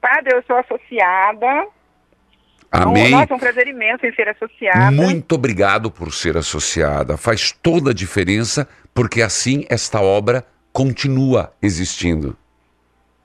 Padre, 0.00 0.34
eu 0.34 0.42
sou 0.46 0.56
associada. 0.56 1.66
Amém. 2.70 3.10
Nossa, 3.10 3.32
é 3.32 3.36
um 3.36 3.38
prazer 3.38 3.68
imenso 3.68 4.04
em 4.06 4.12
ser 4.12 4.28
associada. 4.28 4.90
Muito 4.90 5.34
obrigado 5.34 5.90
por 5.90 6.12
ser 6.12 6.36
associada. 6.36 7.16
Faz 7.16 7.52
toda 7.52 7.90
a 7.90 7.94
diferença, 7.94 8.68
porque 8.94 9.22
assim 9.22 9.64
esta 9.70 10.00
obra 10.00 10.44
continua 10.72 11.52
existindo. 11.62 12.36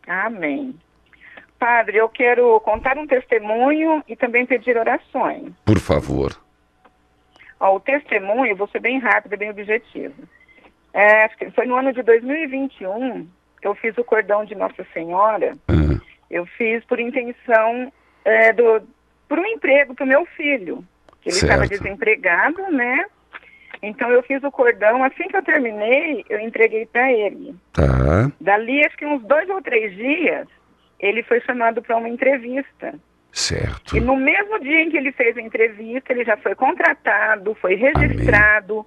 Amém. 0.08 0.76
Padre, 1.62 1.98
eu 1.98 2.10
quero 2.10 2.60
contar 2.62 2.98
um 2.98 3.06
testemunho 3.06 4.04
e 4.08 4.16
também 4.16 4.48
pedir 4.48 4.76
orações. 4.76 5.54
Por 5.64 5.78
favor. 5.78 6.36
Ó, 7.60 7.76
o 7.76 7.80
testemunho, 7.80 8.56
vou 8.56 8.68
ser 8.70 8.80
bem 8.80 8.98
rápido, 8.98 9.38
bem 9.38 9.52
objetivo. 9.52 10.16
É, 10.92 11.30
foi 11.54 11.68
no 11.68 11.76
ano 11.76 11.94
de 11.94 12.02
2021 12.02 13.30
eu 13.62 13.76
fiz 13.76 13.96
o 13.96 14.04
cordão 14.04 14.44
de 14.44 14.56
Nossa 14.56 14.84
Senhora. 14.92 15.56
Ah, 15.68 16.02
Eu 16.32 16.48
fiz 16.48 16.84
por 16.86 17.00
intenção 17.00 17.94
é, 18.26 18.52
do 18.52 18.82
por 19.30 19.38
um 19.38 19.46
emprego 19.46 19.94
para 19.94 20.04
o 20.04 20.08
meu 20.08 20.26
filho, 20.26 20.84
que 21.22 21.30
ele 21.30 21.38
estava 21.38 21.68
desempregado, 21.68 22.60
né? 22.72 23.06
Então 23.84 24.10
eu 24.10 24.24
fiz 24.24 24.44
o 24.44 24.50
cordão. 24.52 25.04
Assim 25.04 25.28
que 25.28 25.38
eu 25.38 25.44
terminei, 25.44 26.26
eu 26.28 26.40
entreguei 26.40 26.88
para 26.88 27.12
ele. 27.14 27.56
tá, 27.72 28.32
Dali, 28.42 28.84
acho 28.84 28.98
que 28.98 29.06
uns 29.06 29.22
dois 29.24 29.48
ou 29.48 29.62
três 29.62 29.96
dias, 29.96 30.48
ele 31.02 31.24
foi 31.24 31.42
chamado 31.42 31.82
para 31.82 31.98
uma 31.98 32.08
entrevista. 32.10 32.94
certo. 33.32 33.98
E 33.98 34.00
no 34.00 34.16
mesmo 34.16 34.60
dia 34.60 34.82
em 34.84 34.90
que 34.92 34.98
ele 34.98 35.12
fez 35.12 35.36
a 35.38 35.42
entrevista, 35.42 36.14
ele 36.14 36.24
já 36.24 36.38
foi 36.38 36.54
contratado, 36.56 37.56
foi 37.60 37.76
registrado. 37.76 38.86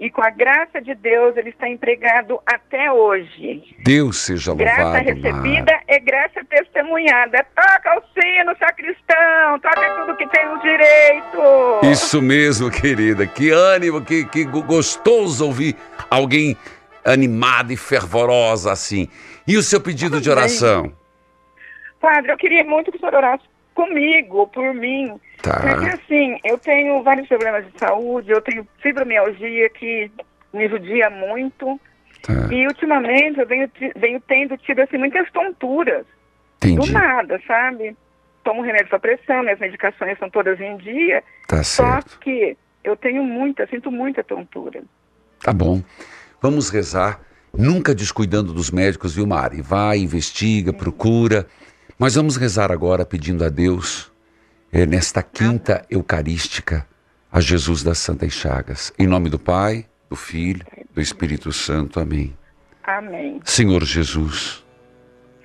E 0.00 0.08
com 0.10 0.22
a 0.22 0.30
graça 0.30 0.80
de 0.80 0.94
Deus, 0.94 1.36
ele 1.36 1.48
está 1.50 1.68
empregado 1.68 2.38
até 2.46 2.92
hoje. 2.92 3.64
Deus 3.82 4.18
seja 4.18 4.54
Graça 4.54 4.82
louvado, 4.84 5.04
recebida 5.04 5.72
Mara. 5.72 5.82
é 5.88 5.98
graça 5.98 6.44
testemunhada. 6.48 7.44
Toca 7.56 7.98
o 7.98 8.02
sino, 8.14 8.56
sacristão, 8.60 9.58
toca 9.60 9.90
tudo 9.96 10.16
que 10.16 10.28
tem 10.28 10.46
o 10.50 10.58
direito. 10.60 11.90
Isso 11.90 12.22
mesmo, 12.22 12.70
querida. 12.70 13.26
Que 13.26 13.50
ânimo, 13.50 14.00
que, 14.04 14.24
que 14.26 14.44
go- 14.44 14.62
gostoso 14.62 15.44
ouvir 15.44 15.74
alguém 16.08 16.56
animada 17.04 17.72
e 17.72 17.76
fervorosa 17.76 18.70
assim. 18.70 19.08
E 19.48 19.56
o 19.56 19.62
seu 19.64 19.80
pedido 19.80 20.20
de 20.20 20.28
Tudo 20.28 20.34
bem. 20.36 20.44
oração? 20.44 20.92
Padre, 22.00 22.32
eu 22.32 22.36
queria 22.36 22.64
muito 22.64 22.90
que 22.90 22.96
o 22.96 23.00
senhor 23.00 23.14
orasse 23.14 23.44
comigo, 23.74 24.46
por 24.48 24.74
mim. 24.74 25.18
Tá. 25.42 25.60
Porque 25.60 25.88
assim, 25.90 26.38
eu 26.44 26.58
tenho 26.58 27.02
vários 27.02 27.28
problemas 27.28 27.64
de 27.64 27.78
saúde, 27.78 28.30
eu 28.30 28.40
tenho 28.40 28.66
fibromialgia 28.82 29.70
que 29.70 30.10
me 30.52 30.68
judia 30.68 31.08
muito. 31.10 31.80
Tá. 32.22 32.52
E 32.52 32.66
ultimamente 32.66 33.38
eu 33.38 33.46
venho, 33.46 33.70
venho 33.96 34.20
tendo 34.26 34.56
tido 34.58 34.80
assim, 34.80 34.98
muitas 34.98 35.30
tonturas. 35.30 36.04
Do 36.60 36.68
Entendi. 36.68 36.92
nada, 36.92 37.40
sabe? 37.46 37.96
Tomo 38.42 38.62
remédio 38.62 38.88
para 38.88 38.98
pressão, 38.98 39.42
minhas 39.42 39.60
medicações 39.60 40.18
são 40.18 40.28
todas 40.28 40.60
em 40.60 40.76
dia. 40.78 41.22
Tá 41.46 41.62
Só 41.62 41.84
certo. 41.84 42.18
que 42.18 42.56
eu 42.82 42.96
tenho 42.96 43.22
muita, 43.22 43.66
sinto 43.68 43.92
muita 43.92 44.24
tontura. 44.24 44.82
Tá 45.40 45.52
bom. 45.52 45.82
Vamos 46.40 46.68
rezar. 46.70 47.20
Nunca 47.56 47.94
descuidando 47.94 48.52
dos 48.52 48.70
médicos, 48.70 49.14
viu, 49.14 49.26
Mari? 49.26 49.62
Vai, 49.62 49.98
investiga, 49.98 50.72
procura. 50.72 51.46
Mas 51.98 52.14
vamos 52.14 52.36
rezar 52.36 52.70
agora 52.70 53.04
pedindo 53.04 53.44
a 53.44 53.48
Deus, 53.48 54.12
eh, 54.72 54.86
nesta 54.86 55.22
quinta 55.22 55.84
eucarística, 55.90 56.86
a 57.30 57.40
Jesus 57.40 57.82
das 57.82 57.98
Santas 57.98 58.32
Chagas. 58.32 58.92
Em 58.96 59.06
nome 59.06 59.28
do 59.28 59.38
Pai, 59.38 59.84
do 60.08 60.14
Filho, 60.14 60.64
do 60.94 61.00
Espírito 61.00 61.52
Santo. 61.52 61.98
Amém. 61.98 62.36
Amém. 62.84 63.40
Senhor 63.44 63.84
Jesus, 63.84 64.64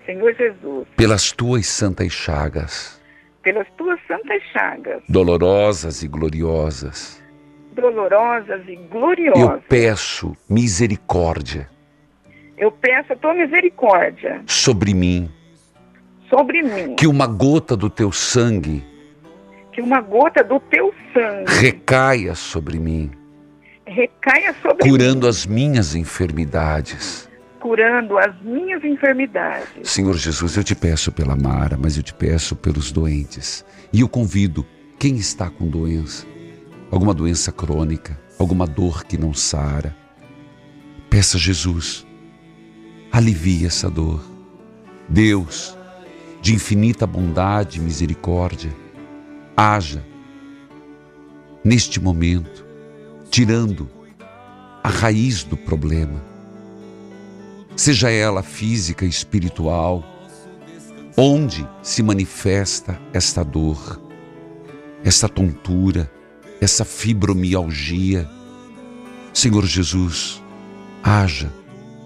Senhor 0.06 0.34
Jesus, 0.36 0.88
pelas 0.96 1.32
tuas 1.32 1.66
santas 1.66 2.14
chagas, 2.14 3.02
pelas 3.42 3.68
tuas 3.76 4.00
santas 4.08 4.42
chagas, 4.54 5.02
dolorosas 5.10 6.04
e 6.04 6.08
gloriosas, 6.08 7.22
dolorosas 7.74 8.62
e 8.68 8.74
eu 8.76 8.88
gloriosas, 8.90 9.64
peço 9.68 10.38
misericórdia 10.48 11.68
eu 12.58 12.72
peço 12.72 13.14
a 13.14 13.16
tua 13.16 13.34
misericórdia 13.34 14.42
sobre 14.46 14.94
mim, 14.94 15.30
sobre 16.34 16.62
mim, 16.64 16.96
que 16.96 17.08
uma 17.08 17.28
gota 17.28 17.76
do 17.78 17.90
teu 17.90 18.12
sangue 18.12 18.84
que 19.74 19.82
uma 19.82 20.00
gota 20.02 20.44
do 20.44 20.60
teu 20.60 20.94
sangue 21.12 21.52
recaia 21.52 22.36
sobre 22.36 22.78
mim, 22.78 23.10
recaia 23.86 24.56
sobre 24.62 24.84
mim, 24.84 24.90
curando 24.92 25.28
as 25.28 25.46
minhas 25.46 25.96
enfermidades. 25.96 27.28
curando 27.60 28.18
as 28.18 28.40
minhas 28.42 28.84
enfermidades. 28.84 29.90
Senhor 29.90 30.16
Jesus, 30.16 30.58
eu 30.58 30.64
te 30.64 30.76
peço 30.76 31.12
pela 31.12 31.36
Mara, 31.36 31.78
mas 31.82 31.96
eu 31.98 32.04
te 32.04 32.14
peço 32.14 32.58
pelos 32.58 32.92
doentes. 32.92 33.66
E 33.92 34.02
eu 34.02 34.10
convido 34.10 34.66
quem 35.00 35.16
está 35.16 35.50
com 35.50 35.68
doença, 35.68 36.28
alguma 36.92 37.14
doença 37.14 37.54
crônica, 37.54 38.20
alguma 38.38 38.68
dor 38.68 39.06
que 39.06 39.18
não 39.18 39.34
sara. 39.34 39.96
Peça 41.10 41.38
a 41.38 41.40
Jesus, 41.40 42.06
alivie 43.12 43.66
essa 43.66 43.90
dor. 43.90 44.22
Deus, 45.08 45.78
de 46.44 46.54
infinita 46.54 47.08
bondade 47.08 47.80
e 47.80 47.82
misericórdia, 47.82 48.72
haja 49.58 50.06
neste 51.64 52.00
momento, 52.00 52.64
tirando 53.32 53.90
a 54.84 54.90
raiz 54.90 55.44
do 55.44 55.58
problema 55.58 56.34
seja 57.76 58.10
ela 58.10 58.44
física, 58.44 59.06
espiritual, 59.06 60.04
onde 61.18 61.68
se 61.82 62.04
manifesta 62.04 63.00
esta 63.12 63.44
dor, 63.44 64.02
essa 65.04 65.28
tontura, 65.28 66.12
essa 66.62 66.86
fibromialgia. 66.86 68.30
Senhor 69.34 69.66
Jesus, 69.66 70.42
haja, 71.02 71.52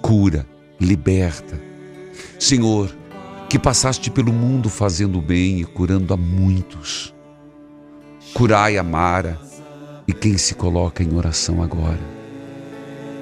cura, 0.02 0.47
liberta. 0.80 1.60
Senhor, 2.39 2.95
que 3.49 3.57
passaste 3.57 4.12
pelo 4.12 4.33
mundo 4.33 4.69
fazendo 4.69 5.21
bem 5.21 5.62
e 5.62 5.65
curando 5.65 6.13
a 6.13 6.17
muitos. 6.17 7.13
Curai 8.33 8.77
a 8.77 8.83
Mara 8.83 9.39
e 10.07 10.13
quem 10.13 10.38
se 10.38 10.55
coloca 10.55 11.01
em 11.01 11.15
oração 11.15 11.63
agora. 11.63 11.99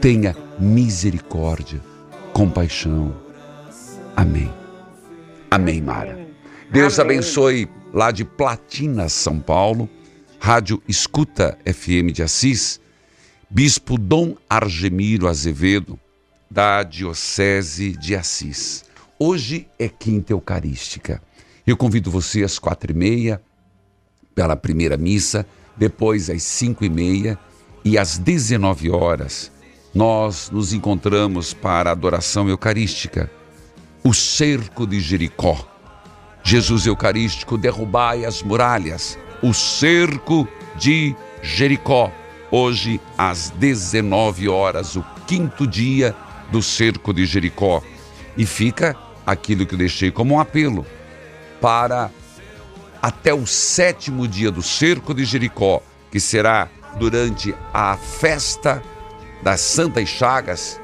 Tenha 0.01 0.35
misericórdia 0.59 1.81
compaixão. 2.33 3.15
Amém. 4.15 4.51
Amém, 5.49 5.81
Mara. 5.81 6.27
Deus 6.71 6.99
Amém. 6.99 7.17
abençoe 7.17 7.69
lá 7.93 8.11
de 8.11 8.25
Platina, 8.25 9.07
São 9.07 9.39
Paulo, 9.39 9.89
Rádio 10.39 10.81
Escuta 10.88 11.57
FM 11.65 12.11
de 12.11 12.23
Assis, 12.23 12.79
Bispo 13.49 13.97
Dom 13.97 14.35
Argemiro 14.49 15.27
Azevedo, 15.27 15.99
da 16.49 16.83
Diocese 16.83 17.91
de 17.91 18.15
Assis. 18.15 18.85
Hoje 19.17 19.65
é 19.80 19.88
Quinta 19.88 20.34
Eucarística. 20.34 21.21
Eu 21.65 21.78
convido 21.78 22.12
você 22.12 22.43
às 22.43 22.60
quatro 22.60 22.91
e 22.91 22.93
meia 22.93 23.41
pela 24.36 24.58
primeira 24.58 24.97
missa, 24.97 25.47
depois 25.78 26.30
às 26.30 26.43
cinco 26.43 26.84
e 26.84 26.89
meia 26.89 27.39
e 27.84 27.97
às 27.97 28.17
19 28.17 28.91
horas 28.91 29.54
nós 29.93 30.49
nos 30.51 30.73
encontramos 30.73 31.54
para 31.54 31.89
a 31.89 31.93
adoração 31.93 32.49
eucarística, 32.49 33.32
o 34.04 34.13
cerco 34.13 34.86
de 34.86 34.99
Jericó. 34.99 35.65
Jesus 36.43 36.86
Eucarístico, 36.86 37.58
derrubai 37.58 38.25
as 38.25 38.43
muralhas, 38.43 39.17
o 39.41 39.54
cerco 39.54 40.45
de 40.78 41.15
Jericó. 41.41 42.12
Hoje, 42.51 42.99
às 43.17 43.49
19 43.51 44.49
horas, 44.49 44.97
o 44.97 45.06
quinto 45.25 45.65
dia 45.65 46.13
do 46.51 46.62
cerco 46.62 47.13
de 47.13 47.25
Jericó. 47.25 47.82
E 48.38 48.45
fica 48.45 49.04
aquilo 49.25 49.65
que 49.65 49.75
deixei 49.75 50.11
como 50.11 50.35
um 50.35 50.39
apelo 50.39 50.85
para 51.61 52.11
até 53.01 53.33
o 53.33 53.45
sétimo 53.45 54.27
dia 54.27 54.51
do 54.51 54.61
cerco 54.61 55.13
de 55.13 55.25
Jericó, 55.25 55.81
que 56.11 56.19
será 56.19 56.69
durante 56.97 57.53
a 57.73 57.97
festa 57.97 58.81
das 59.43 59.61
Santas 59.61 60.09
Chagas, 60.09 60.79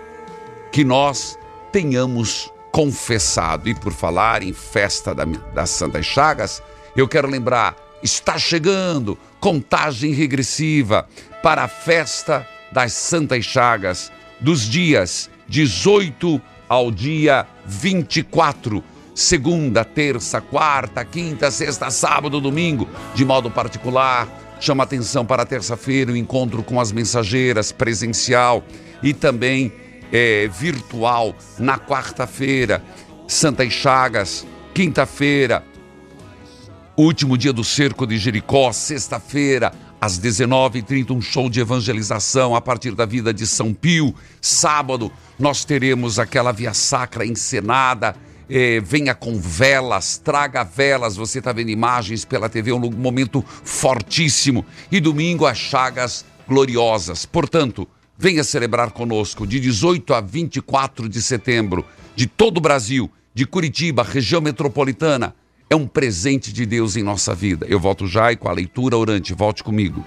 que 0.71 0.83
nós 0.83 1.37
tenhamos 1.71 2.51
confessado. 2.71 3.67
E 3.69 3.73
por 3.75 3.91
falar 3.91 4.43
em 4.43 4.53
festa 4.53 5.15
da- 5.15 5.25
das 5.25 5.69
Santas 5.69 6.05
Chagas, 6.05 6.61
eu 6.95 7.07
quero 7.07 7.27
lembrar: 7.29 7.75
está 8.03 8.37
chegando 8.37 9.17
contagem 9.39 10.13
regressiva 10.13 11.07
para 11.41 11.63
a 11.63 11.67
festa 11.67 12.47
das 12.71 12.93
Santas 12.93 13.45
Chagas, 13.45 14.11
dos 14.39 14.61
dias 14.69 15.29
18 15.47 16.41
ao 16.71 16.89
dia 16.89 17.45
24. 17.65 18.81
Segunda, 19.13 19.83
terça, 19.83 20.39
quarta, 20.39 21.03
quinta, 21.03 21.51
sexta, 21.51 21.91
sábado, 21.91 22.39
domingo, 22.39 22.87
de 23.13 23.25
modo 23.25 23.51
particular. 23.51 24.25
Chama 24.57 24.85
atenção 24.85 25.25
para 25.25 25.45
terça-feira 25.45 26.13
o 26.13 26.15
encontro 26.15 26.63
com 26.63 26.79
as 26.79 26.93
mensageiras 26.93 27.73
presencial 27.73 28.63
e 29.03 29.13
também 29.13 29.73
é, 30.13 30.47
virtual 30.47 31.35
na 31.59 31.77
quarta-feira. 31.77 32.81
Santas 33.27 33.73
Chagas, 33.73 34.47
quinta-feira, 34.73 35.65
último 36.95 37.37
dia 37.37 37.51
do 37.51 37.65
cerco 37.65 38.07
de 38.07 38.17
Jericó, 38.17 38.71
sexta-feira, 38.71 39.73
às 40.01 40.19
19h30, 40.19 41.11
um 41.11 41.21
show 41.21 41.47
de 41.47 41.59
evangelização 41.59 42.55
a 42.55 42.61
partir 42.61 42.95
da 42.95 43.05
vida 43.05 43.31
de 43.31 43.45
São 43.45 43.71
Pio. 43.71 44.15
Sábado, 44.41 45.11
nós 45.41 45.65
teremos 45.65 46.19
aquela 46.19 46.51
via 46.51 46.73
sacra 46.73 47.25
encenada. 47.25 48.15
eh, 48.53 48.81
venha 48.81 49.15
com 49.15 49.39
velas, 49.39 50.17
traga 50.17 50.63
velas. 50.63 51.15
Você 51.15 51.39
está 51.39 51.51
vendo 51.51 51.69
imagens 51.69 52.25
pela 52.25 52.49
TV, 52.49 52.71
um 52.73 52.91
momento 52.91 53.43
fortíssimo. 53.47 54.65
E 54.91 54.99
domingo, 54.99 55.45
as 55.45 55.57
chagas 55.57 56.25
gloriosas. 56.47 57.25
Portanto, 57.25 57.87
venha 58.17 58.43
celebrar 58.43 58.91
conosco 58.91 59.47
de 59.47 59.59
18 59.59 60.13
a 60.13 60.21
24 60.21 61.07
de 61.09 61.21
setembro, 61.21 61.85
de 62.15 62.27
todo 62.27 62.57
o 62.57 62.61
Brasil, 62.61 63.09
de 63.33 63.45
Curitiba, 63.45 64.03
região 64.03 64.41
metropolitana. 64.41 65.33
É 65.69 65.75
um 65.75 65.87
presente 65.87 66.51
de 66.51 66.65
Deus 66.65 66.97
em 66.97 67.03
nossa 67.03 67.33
vida. 67.33 67.65
Eu 67.69 67.79
volto 67.79 68.05
já 68.05 68.31
e 68.31 68.35
com 68.35 68.49
a 68.49 68.53
leitura 68.53 68.97
orante. 68.97 69.33
Volte 69.33 69.63
comigo. 69.63 70.05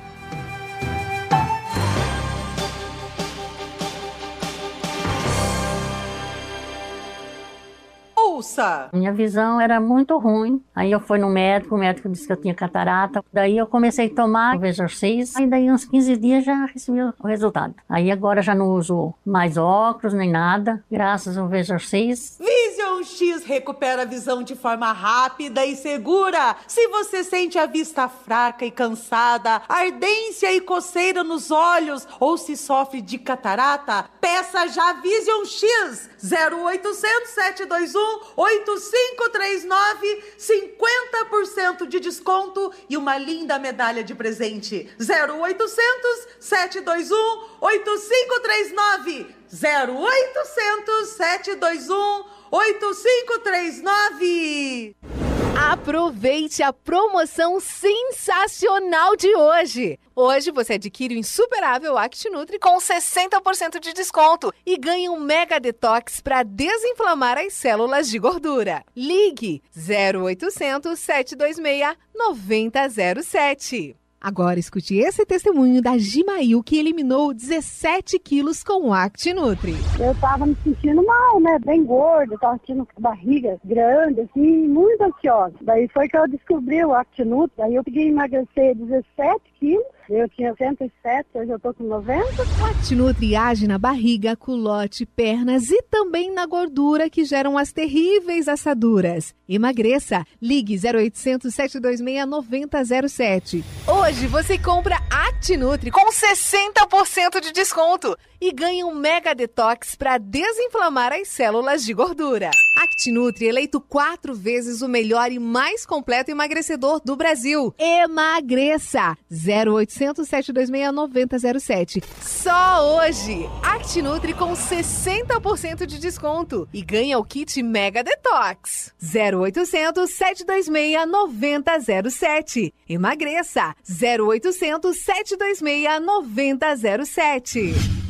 Minha 8.92 9.12
visão 9.12 9.60
era 9.60 9.80
muito 9.80 10.16
ruim. 10.18 10.62
Aí 10.74 10.90
eu 10.90 11.00
fui 11.00 11.18
no 11.18 11.28
médico, 11.28 11.74
o 11.74 11.78
médico 11.78 12.08
disse 12.08 12.26
que 12.26 12.32
eu 12.32 12.36
tinha 12.36 12.54
catarata. 12.54 13.24
Daí 13.32 13.56
eu 13.56 13.66
comecei 13.66 14.06
a 14.06 14.14
tomar 14.14 14.56
o 14.56 14.60
Vesor 14.60 14.90
6. 14.90 15.36
Aí 15.36 15.46
daí 15.46 15.70
uns 15.70 15.84
15 15.84 16.16
dias 16.16 16.44
já 16.44 16.66
recebi 16.66 17.00
o 17.00 17.26
resultado. 17.26 17.74
Aí 17.88 18.10
agora 18.10 18.42
já 18.42 18.54
não 18.54 18.70
uso 18.70 19.14
mais 19.24 19.56
óculos 19.56 20.14
nem 20.14 20.30
nada, 20.30 20.82
graças 20.90 21.36
ao 21.36 21.48
Vesor 21.48 21.80
6. 21.80 22.38
Vision 22.40 23.02
X 23.02 23.44
recupera 23.44 24.02
a 24.02 24.06
visão 24.06 24.42
de 24.42 24.54
forma 24.54 24.92
rápida 24.92 25.64
e 25.64 25.76
segura. 25.76 26.56
Se 26.66 26.88
você 26.88 27.22
sente 27.22 27.58
a 27.58 27.66
vista 27.66 28.08
fraca 28.08 28.64
e 28.64 28.70
cansada, 28.70 29.62
ardência 29.68 30.52
e 30.52 30.60
coceira 30.60 31.22
nos 31.22 31.50
olhos 31.50 32.06
ou 32.18 32.36
se 32.36 32.56
sofre 32.56 33.00
de 33.00 33.18
catarata, 33.18 34.06
peça 34.20 34.66
já 34.68 34.94
Vision 34.94 35.44
X 35.44 36.10
0800 36.22 37.28
721 37.28 38.43
8539 38.44 40.22
50% 40.38 41.86
de 41.86 41.98
desconto 41.98 42.70
e 42.88 42.96
uma 42.96 43.16
linda 43.16 43.58
medalha 43.58 44.04
de 44.04 44.14
presente. 44.14 44.88
0800 45.00 46.28
721 46.38 47.16
8539 47.60 49.34
0800 49.52 51.08
721 51.08 52.24
8539 52.50 55.23
Aproveite 55.56 56.64
a 56.64 56.72
promoção 56.72 57.60
sensacional 57.60 59.14
de 59.14 59.34
hoje. 59.36 59.98
Hoje 60.14 60.50
você 60.50 60.74
adquire 60.74 61.14
o 61.14 61.18
insuperável 61.18 61.96
ActiNutri 61.96 62.58
com 62.58 62.76
60% 62.78 63.78
de 63.78 63.92
desconto 63.92 64.52
e 64.66 64.76
ganha 64.76 65.12
um 65.12 65.20
mega 65.20 65.60
detox 65.60 66.20
para 66.20 66.42
desinflamar 66.42 67.38
as 67.38 67.52
células 67.52 68.10
de 68.10 68.18
gordura. 68.18 68.84
Ligue 68.96 69.62
0800 69.76 70.98
726 70.98 71.96
9007. 72.14 73.96
Agora 74.24 74.58
escute 74.58 74.96
esse 74.96 75.26
testemunho 75.26 75.82
da 75.82 75.98
Gimail 75.98 76.62
que 76.62 76.78
eliminou 76.78 77.34
17 77.34 78.18
quilos 78.18 78.64
com 78.64 78.88
o 78.88 78.94
ActiNutri. 78.94 79.74
Eu 80.00 80.14
tava 80.14 80.46
me 80.46 80.56
sentindo 80.64 81.04
mal, 81.04 81.38
né? 81.38 81.58
Bem 81.62 81.84
gorda, 81.84 82.38
tava 82.38 82.56
sentindo 82.56 82.88
barriga 82.98 83.58
grande, 83.62 84.22
assim, 84.22 84.66
muito 84.66 85.02
ansiosa. 85.02 85.52
Daí 85.60 85.86
foi 85.88 86.08
que 86.08 86.16
eu 86.16 86.26
descobri 86.26 86.82
o 86.82 86.94
ActiNutri, 86.94 87.52
daí 87.58 87.74
eu 87.74 87.84
peguei 87.84 88.08
emagrecer 88.08 88.74
17 88.74 89.42
quilos 89.64 89.94
eu 90.08 90.28
tinha 90.28 90.54
107, 90.54 91.28
hoje 91.32 91.50
eu 91.50 91.58
tô 91.58 91.72
com 91.72 91.84
90. 91.84 92.22
O 92.60 92.64
Actinutri 92.66 93.34
age 93.34 93.66
na 93.66 93.78
barriga, 93.78 94.36
culote, 94.36 95.06
pernas 95.06 95.70
e 95.70 95.80
também 95.82 96.30
na 96.30 96.44
gordura 96.44 97.08
que 97.08 97.24
geram 97.24 97.56
as 97.56 97.72
terríveis 97.72 98.46
assaduras. 98.46 99.34
Emagreça. 99.48 100.24
Ligue 100.40 100.76
0800 100.76 101.54
726 101.54 102.26
9007. 102.26 103.64
Hoje 103.86 104.26
você 104.26 104.58
compra 104.58 104.98
Actinutri 105.10 105.90
com 105.90 106.06
60% 106.10 107.40
de 107.40 107.52
desconto 107.52 108.16
e 108.40 108.52
ganha 108.52 108.84
um 108.84 108.94
mega 108.94 109.34
detox 109.34 109.94
para 109.94 110.18
desinflamar 110.18 111.12
as 111.14 111.28
células 111.28 111.82
de 111.82 111.94
gordura. 111.94 112.50
Actinutri 112.76 113.46
eleito 113.46 113.80
quatro 113.80 114.34
vezes 114.34 114.82
o 114.82 114.88
melhor 114.88 115.32
e 115.32 115.38
mais 115.38 115.86
completo 115.86 116.30
emagrecedor 116.30 117.00
do 117.02 117.16
Brasil. 117.16 117.74
Emagreça. 117.78 119.16
0800 119.30 119.53
0800 119.62 120.26
726 120.28 120.92
9007. 120.92 122.02
Só 122.20 122.96
hoje! 122.96 123.48
ActiNutri 123.62 124.34
com 124.34 124.52
60% 124.52 125.86
de 125.86 125.98
desconto 125.98 126.68
e 126.72 126.82
ganha 126.82 127.18
o 127.18 127.24
kit 127.24 127.62
Mega 127.62 128.02
Detox. 128.02 128.92
0800 129.02 130.10
726 130.10 131.06
9007. 131.08 132.74
Emagreça. 132.88 133.74
0800 133.88 134.96
726 134.96 136.00
9007. 136.04 138.03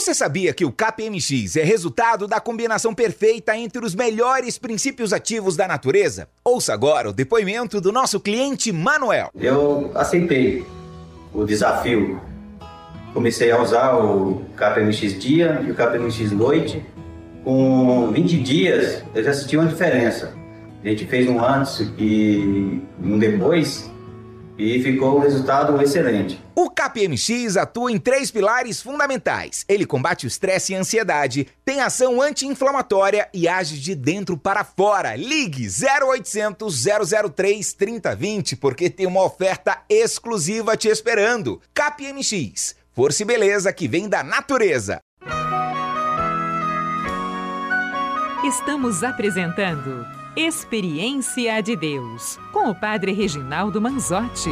Você 0.00 0.14
sabia 0.14 0.54
que 0.54 0.64
o 0.64 0.70
KPMX 0.70 1.56
é 1.56 1.64
resultado 1.64 2.28
da 2.28 2.40
combinação 2.40 2.94
perfeita 2.94 3.56
entre 3.56 3.84
os 3.84 3.96
melhores 3.96 4.56
princípios 4.56 5.12
ativos 5.12 5.56
da 5.56 5.66
natureza? 5.66 6.28
Ouça 6.44 6.72
agora 6.72 7.10
o 7.10 7.12
depoimento 7.12 7.80
do 7.80 7.90
nosso 7.90 8.20
cliente 8.20 8.70
Manuel. 8.70 9.28
Eu 9.34 9.90
aceitei 9.96 10.64
o 11.34 11.44
desafio. 11.44 12.20
Comecei 13.12 13.50
a 13.50 13.60
usar 13.60 13.96
o 13.96 14.44
KPMX 14.56 15.18
dia 15.18 15.60
e 15.66 15.72
o 15.72 15.74
KPMX 15.74 16.30
noite. 16.30 16.80
Com 17.42 18.12
20 18.12 18.38
dias 18.38 19.02
eu 19.12 19.24
já 19.24 19.34
senti 19.34 19.56
uma 19.56 19.66
diferença. 19.66 20.32
A 20.84 20.88
gente 20.88 21.06
fez 21.06 21.28
um 21.28 21.44
antes 21.44 21.80
e 21.98 22.80
um 23.02 23.18
depois 23.18 23.90
e 24.56 24.80
ficou 24.80 25.18
um 25.18 25.20
resultado 25.20 25.82
excelente. 25.82 26.40
O 26.60 26.68
KPMX 26.68 27.56
atua 27.56 27.92
em 27.92 27.98
três 28.00 28.32
pilares 28.32 28.82
fundamentais. 28.82 29.64
Ele 29.68 29.86
combate 29.86 30.26
o 30.26 30.26
estresse 30.26 30.72
e 30.72 30.74
a 30.76 30.80
ansiedade, 30.80 31.46
tem 31.64 31.78
ação 31.78 32.20
anti-inflamatória 32.20 33.28
e 33.32 33.46
age 33.46 33.78
de 33.78 33.94
dentro 33.94 34.36
para 34.36 34.64
fora. 34.64 35.14
Ligue 35.14 35.68
0800 35.68 36.84
003 37.32 37.72
3020 37.74 38.56
porque 38.56 38.90
tem 38.90 39.06
uma 39.06 39.22
oferta 39.22 39.82
exclusiva 39.88 40.76
te 40.76 40.88
esperando. 40.88 41.62
KPMX, 41.72 42.74
força 42.92 43.22
e 43.22 43.24
beleza 43.24 43.72
que 43.72 43.86
vem 43.86 44.08
da 44.08 44.24
natureza. 44.24 44.98
Estamos 48.42 49.04
apresentando 49.04 50.04
Experiência 50.36 51.60
de 51.60 51.76
Deus 51.76 52.36
com 52.52 52.68
o 52.68 52.74
Padre 52.74 53.12
Reginaldo 53.12 53.80
Manzotti. 53.80 54.50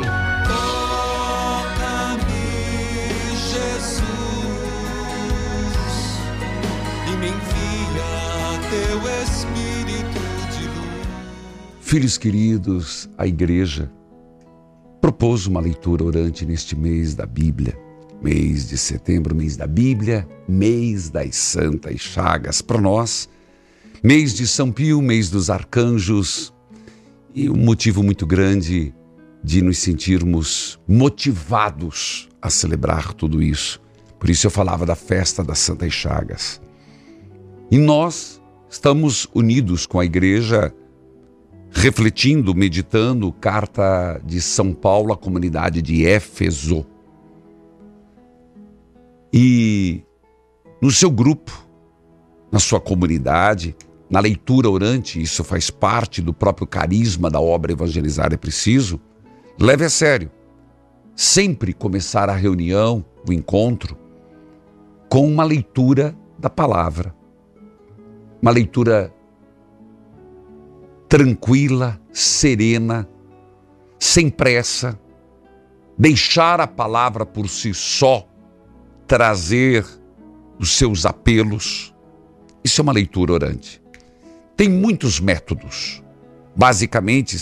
Filhos 11.80 12.18
queridos, 12.18 13.08
a 13.16 13.26
igreja 13.26 13.90
propôs 15.00 15.46
uma 15.46 15.60
leitura 15.60 16.04
orante 16.04 16.44
neste 16.44 16.74
mês 16.76 17.14
da 17.14 17.24
Bíblia, 17.24 17.78
mês 18.20 18.68
de 18.68 18.76
setembro, 18.76 19.36
mês 19.36 19.56
da 19.56 19.66
Bíblia, 19.66 20.28
mês 20.48 21.08
das 21.08 21.36
Santas 21.36 22.00
Chagas. 22.00 22.60
Para 22.60 22.80
nós, 22.80 23.28
mês 24.02 24.34
de 24.34 24.46
São 24.46 24.72
Pio, 24.72 25.00
mês 25.00 25.30
dos 25.30 25.48
arcanjos, 25.48 26.52
e 27.32 27.48
um 27.48 27.56
motivo 27.56 28.02
muito 28.02 28.26
grande 28.26 28.92
de 29.44 29.62
nos 29.62 29.78
sentirmos 29.78 30.80
motivados 30.88 32.28
a 32.42 32.50
celebrar 32.50 33.12
tudo 33.14 33.42
isso. 33.42 33.80
Por 34.18 34.28
isso 34.28 34.46
eu 34.46 34.50
falava 34.50 34.84
da 34.84 34.96
festa 34.96 35.44
das 35.44 35.60
Santas 35.60 35.92
Chagas. 35.92 36.60
E 37.70 37.78
nós 37.78 38.42
estamos 38.68 39.28
unidos 39.34 39.86
com 39.86 39.98
a 39.98 40.04
igreja 40.04 40.72
refletindo, 41.70 42.54
meditando 42.54 43.32
carta 43.32 44.20
de 44.24 44.40
São 44.40 44.72
Paulo 44.72 45.12
à 45.12 45.16
comunidade 45.16 45.82
de 45.82 46.06
Éfeso. 46.06 46.86
E 49.32 50.02
no 50.80 50.90
seu 50.90 51.10
grupo, 51.10 51.66
na 52.50 52.58
sua 52.58 52.80
comunidade, 52.80 53.76
na 54.08 54.20
leitura 54.20 54.70
orante, 54.70 55.20
isso 55.20 55.42
faz 55.42 55.68
parte 55.68 56.22
do 56.22 56.32
próprio 56.32 56.66
carisma 56.66 57.28
da 57.28 57.40
obra 57.40 57.72
Evangelizar 57.72 58.32
é 58.32 58.36
Preciso, 58.36 59.00
leve 59.60 59.84
a 59.84 59.90
sério. 59.90 60.30
Sempre 61.14 61.72
começar 61.72 62.28
a 62.28 62.34
reunião, 62.34 63.04
o 63.28 63.32
encontro, 63.32 63.96
com 65.08 65.26
uma 65.26 65.44
leitura 65.44 66.16
da 66.38 66.50
palavra. 66.50 67.15
Uma 68.40 68.50
leitura 68.50 69.12
tranquila, 71.08 72.00
serena, 72.12 73.08
sem 73.98 74.28
pressa, 74.28 74.98
deixar 75.98 76.60
a 76.60 76.66
palavra 76.66 77.24
por 77.24 77.48
si 77.48 77.72
só 77.72 78.28
trazer 79.06 79.84
os 80.58 80.76
seus 80.76 81.06
apelos. 81.06 81.94
Isso 82.62 82.80
é 82.80 82.82
uma 82.82 82.92
leitura 82.92 83.32
orante. 83.32 83.80
Tem 84.56 84.68
muitos 84.68 85.20
métodos. 85.20 86.02
Basicamente, 86.54 87.36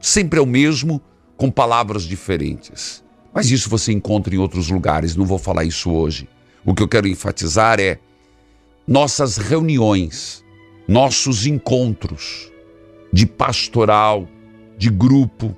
sempre 0.00 0.38
é 0.38 0.42
o 0.42 0.46
mesmo, 0.46 1.00
com 1.36 1.50
palavras 1.50 2.02
diferentes. 2.02 3.02
Mas 3.32 3.50
isso 3.50 3.70
você 3.70 3.92
encontra 3.92 4.34
em 4.34 4.38
outros 4.38 4.68
lugares, 4.68 5.16
não 5.16 5.24
vou 5.24 5.38
falar 5.38 5.64
isso 5.64 5.90
hoje. 5.90 6.28
O 6.64 6.74
que 6.74 6.82
eu 6.82 6.88
quero 6.88 7.08
enfatizar 7.08 7.80
é 7.80 7.98
nossas 8.88 9.36
reuniões, 9.36 10.42
nossos 10.88 11.46
encontros 11.46 12.50
de 13.12 13.26
pastoral, 13.26 14.26
de 14.78 14.88
grupo, 14.88 15.54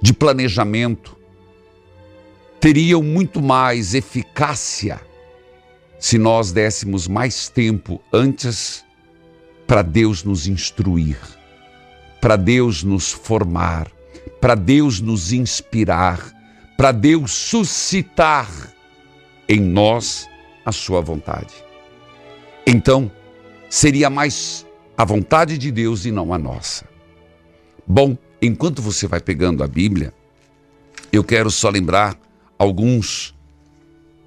de 0.00 0.14
planejamento, 0.14 1.16
teriam 2.60 3.02
muito 3.02 3.42
mais 3.42 3.92
eficácia 3.92 5.00
se 5.98 6.16
nós 6.16 6.52
dessemos 6.52 7.08
mais 7.08 7.48
tempo 7.48 8.00
antes 8.12 8.84
para 9.66 9.82
Deus 9.82 10.22
nos 10.22 10.46
instruir, 10.46 11.18
para 12.20 12.36
Deus 12.36 12.84
nos 12.84 13.10
formar, 13.10 13.90
para 14.40 14.54
Deus 14.54 15.00
nos 15.00 15.32
inspirar, 15.32 16.32
para 16.76 16.92
Deus 16.92 17.32
suscitar 17.32 18.48
em 19.48 19.58
nós 19.60 20.28
a 20.64 20.70
sua 20.70 21.00
vontade. 21.00 21.67
Então, 22.70 23.10
seria 23.70 24.10
mais 24.10 24.66
a 24.94 25.02
vontade 25.02 25.56
de 25.56 25.70
Deus 25.70 26.04
e 26.04 26.10
não 26.10 26.34
a 26.34 26.38
nossa. 26.38 26.84
Bom, 27.86 28.14
enquanto 28.42 28.82
você 28.82 29.06
vai 29.06 29.20
pegando 29.20 29.64
a 29.64 29.66
Bíblia, 29.66 30.12
eu 31.10 31.24
quero 31.24 31.50
só 31.50 31.70
lembrar 31.70 32.14
alguns 32.58 33.34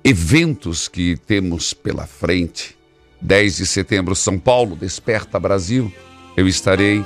eventos 0.03 0.87
que 0.87 1.17
temos 1.17 1.71
pela 1.71 2.07
frente. 2.07 2.75
10 3.21 3.57
de 3.57 3.67
setembro, 3.67 4.15
São 4.15 4.39
Paulo, 4.39 4.75
Desperta 4.75 5.39
Brasil. 5.39 5.93
Eu 6.35 6.47
estarei. 6.47 7.05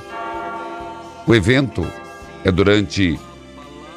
O 1.26 1.34
evento 1.34 1.86
é 2.46 2.50
durante 2.50 3.20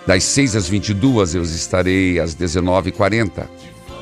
das 0.06 0.26
6 0.26 0.58
às 0.58 0.68
22, 0.68 1.36
eu 1.36 1.44
estarei 1.44 2.20
às 2.20 2.36
19h40. 2.36 3.48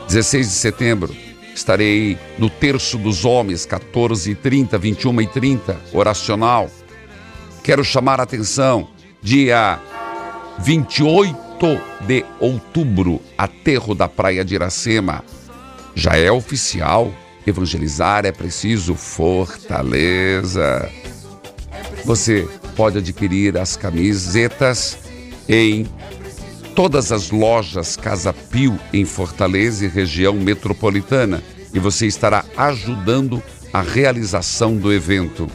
16 0.08 0.48
de 0.48 0.54
setembro, 0.54 1.27
estarei 1.58 2.18
no 2.38 2.50
Terço 2.50 2.98
dos 2.98 3.26
Homens, 3.26 3.68
14h30, 3.68 4.80
21h30, 4.80 5.76
oracional. 5.92 6.70
Quero 7.64 7.84
chamar 7.84 8.20
a 8.20 8.24
atenção, 8.24 8.90
dia 9.22 9.80
28 10.60 11.82
de 12.06 12.24
outubro, 12.40 13.22
aterro 13.38 13.94
da 13.94 14.08
Praia 14.08 14.46
de 14.46 14.56
Iracema. 14.56 15.24
Já 15.96 16.16
é 16.16 16.32
oficial, 16.32 17.12
evangelizar 17.46 18.26
é 18.26 18.32
preciso 18.32 18.94
fortaleza. 18.94 20.90
Você 22.06 22.48
pode 22.76 23.00
adquirir 23.00 23.58
as 23.58 23.76
camisetas 23.76 24.98
em 25.50 25.88
todas 26.78 27.12
as 27.12 27.32
lojas 27.32 27.96
Casa 27.96 28.32
Pio 28.32 28.80
em 28.94 29.04
Fortaleza 29.04 29.84
e 29.84 29.88
região 29.88 30.36
metropolitana 30.36 31.42
e 31.74 31.80
você 31.80 32.06
estará 32.06 32.46
ajudando 32.56 33.42
a 33.74 33.82
realização 33.82 34.78
do 34.78 34.94
evento. 34.94 35.48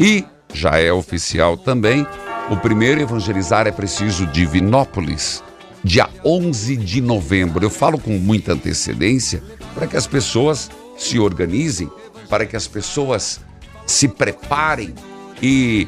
E 0.00 0.24
já 0.54 0.78
é 0.78 0.90
oficial 0.90 1.58
também 1.58 2.06
o 2.48 2.56
primeiro 2.56 3.02
evangelizar 3.02 3.66
é 3.66 3.70
preciso 3.70 4.26
Divinópolis, 4.28 5.44
dia 5.84 6.08
11 6.24 6.78
de 6.78 7.02
novembro. 7.02 7.62
Eu 7.62 7.70
falo 7.70 7.98
com 7.98 8.12
muita 8.12 8.54
antecedência 8.54 9.42
para 9.74 9.86
que 9.86 9.98
as 9.98 10.06
pessoas 10.06 10.70
se 10.96 11.18
organizem, 11.18 11.90
para 12.30 12.46
que 12.46 12.56
as 12.56 12.66
pessoas 12.66 13.40
se 13.86 14.08
preparem 14.08 14.94
e, 15.42 15.86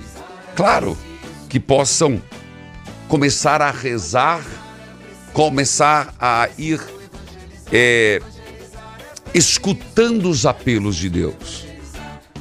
claro, 0.54 0.94
que 1.48 1.58
possam 1.58 2.20
começar 3.08 3.62
a 3.62 3.70
rezar, 3.70 4.42
começar 5.34 6.14
a 6.18 6.48
ir 6.56 6.80
é, 7.70 8.22
escutando 9.34 10.30
os 10.30 10.46
apelos 10.46 10.96
de 10.96 11.10
Deus. 11.10 11.66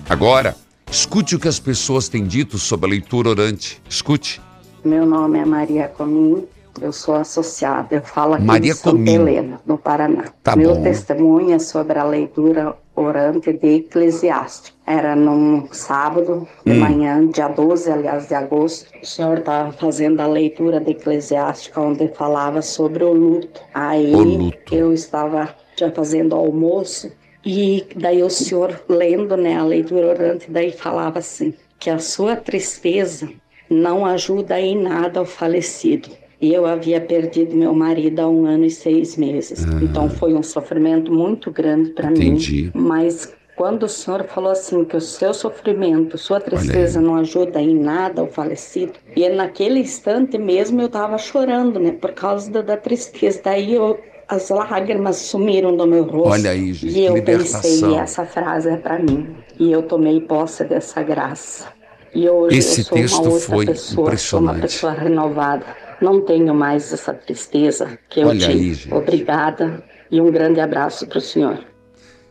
Agora, 0.08 0.56
Escute 0.94 1.36
o 1.36 1.40
que 1.40 1.48
as 1.48 1.60
pessoas 1.60 2.08
têm 2.08 2.24
dito 2.24 2.60
sobre 2.60 2.86
a 2.86 2.90
leitura 2.92 3.28
orante. 3.30 3.82
Escute. 3.90 4.40
Meu 4.86 5.08
nome 5.08 5.40
é 5.40 5.44
Maria 5.44 5.88
Comim, 5.88 6.46
eu 6.80 6.94
sou 6.94 7.16
associada, 7.16 7.96
eu 7.96 8.02
falo 8.04 8.36
aqui 8.36 8.44
Maria 8.44 8.74
de 8.74 8.78
Santa 8.78 8.92
Comim. 8.92 9.12
Helena, 9.12 9.60
no 9.66 9.76
Paraná. 9.76 10.26
Tá 10.44 10.56
Meu 10.56 10.76
bom. 10.76 10.84
testemunho 10.84 11.56
é 11.56 11.58
sobre 11.58 11.98
a 11.98 12.04
leitura 12.04 12.76
orante 12.96 13.54
de 13.54 13.76
Eclesiástico. 13.78 14.78
Era 14.86 15.16
num 15.16 15.68
sábado 15.72 16.48
de 16.66 16.74
Hum. 16.74 16.80
manhã, 16.80 17.28
dia 17.30 17.48
12, 17.48 17.92
aliás, 17.92 18.28
de 18.28 18.36
agosto. 18.36 18.92
O 19.02 19.06
senhor 19.06 19.40
estava 19.40 19.72
fazendo 19.72 20.20
a 20.22 20.28
leitura 20.28 20.80
de 20.80 20.92
Eclesiástico, 20.92 21.80
onde 21.82 22.08
falava 22.10 22.62
sobre 22.62 23.04
o 23.04 23.14
luto. 23.14 23.62
Aí 23.74 24.14
O 24.14 24.24
luto. 24.24 24.76
eu 24.76 24.94
estava 24.94 25.56
já 25.78 25.92
fazendo 25.92 26.36
almoço 26.36 27.12
e 27.46 27.88
daí 27.96 28.22
o 28.24 28.30
senhor 28.30 28.84
lendo 28.90 29.36
né, 29.38 29.56
a 29.58 29.64
leitura 29.64 30.08
orante, 30.08 30.50
daí 30.52 30.72
falava 30.72 31.20
assim, 31.20 31.54
que 31.80 31.90
a 31.90 32.00
sua 32.00 32.36
tristeza 32.36 33.30
não 33.70 34.06
ajuda 34.06 34.60
em 34.60 34.78
nada 34.82 35.22
o 35.22 35.26
falecido. 35.26 36.10
E 36.44 36.54
eu 36.54 36.66
havia 36.66 37.00
perdido 37.00 37.56
meu 37.56 37.74
marido 37.74 38.20
há 38.20 38.28
um 38.28 38.46
ano 38.46 38.66
e 38.66 38.70
seis 38.70 39.16
meses. 39.16 39.64
Então 39.82 40.10
foi 40.10 40.34
um 40.34 40.44
sofrimento 40.44 41.10
muito 41.10 41.50
grande 41.50 41.92
para 41.92 42.12
mim. 42.12 42.38
Mas 42.74 43.34
quando 43.56 43.84
o 43.84 43.88
senhor 43.88 44.26
falou 44.26 44.52
assim 44.52 44.84
que 44.84 44.98
o 44.98 45.00
seu 45.00 45.34
sofrimento, 45.34 46.18
sua 46.18 46.42
tristeza 46.42 47.00
não 47.00 47.16
ajuda 47.16 47.62
em 47.62 47.80
nada 47.80 48.22
o 48.24 48.28
falecido, 48.28 48.92
e 49.16 49.30
naquele 49.30 49.80
instante 49.80 50.38
mesmo 50.38 50.82
eu 50.82 50.88
estava 50.88 51.18
chorando, 51.18 51.80
né, 51.80 51.92
por 51.94 52.12
causa 52.12 52.52
da, 52.52 52.62
da 52.62 52.76
tristeza. 52.76 53.40
Daí 53.42 53.76
eu, 53.76 53.98
as 54.28 54.50
lágrimas 54.50 55.16
sumiram 55.18 55.78
do 55.78 55.88
meu 55.88 56.04
rosto. 56.04 56.28
Olha 56.30 56.50
aí, 56.52 56.74
gente, 56.74 56.98
E 57.00 57.06
eu 57.06 57.14
libertação. 57.14 57.62
pensei, 57.62 57.96
essa 57.96 58.26
frase 58.26 58.70
é 58.70 58.76
para 58.76 59.00
mim. 59.00 59.34
E 59.58 59.72
eu 59.72 59.84
tomei 59.84 60.20
posse 60.20 60.66
dessa 60.66 61.02
graça. 61.04 61.68
E 62.14 62.28
hoje 62.30 62.58
Esse 62.58 62.82
eu 62.82 62.86
sou 62.86 62.98
texto 62.98 63.22
uma 63.22 63.30
outra 63.32 63.48
foi 63.48 63.66
pessoa, 63.66 64.18
sou 64.18 64.40
uma 64.40 64.52
impressionante. 64.52 64.62
pessoa 64.62 64.92
renovada. 64.94 65.66
Não 66.02 66.22
tenho 66.22 66.54
mais 66.54 66.92
essa 66.92 67.14
tristeza 67.14 67.98
que 68.10 68.20
eu 68.22 68.28
Olha 68.28 68.40
tinha. 68.40 68.74
aí. 68.74 68.78
Obrigada 68.92 69.84
e 70.12 70.20
um 70.22 70.32
grande 70.32 70.60
abraço 70.60 71.08
para 71.08 71.18
o 71.18 71.22
senhor. 71.22 71.64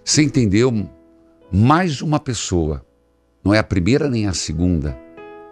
Você 0.04 0.22
entendeu? 0.22 0.72
Mais 1.50 2.00
uma 2.00 2.18
pessoa. 2.18 2.84
Não 3.44 3.52
é 3.52 3.58
a 3.58 3.64
primeira 3.64 4.08
nem 4.08 4.26
a 4.26 4.32
segunda. 4.32 4.96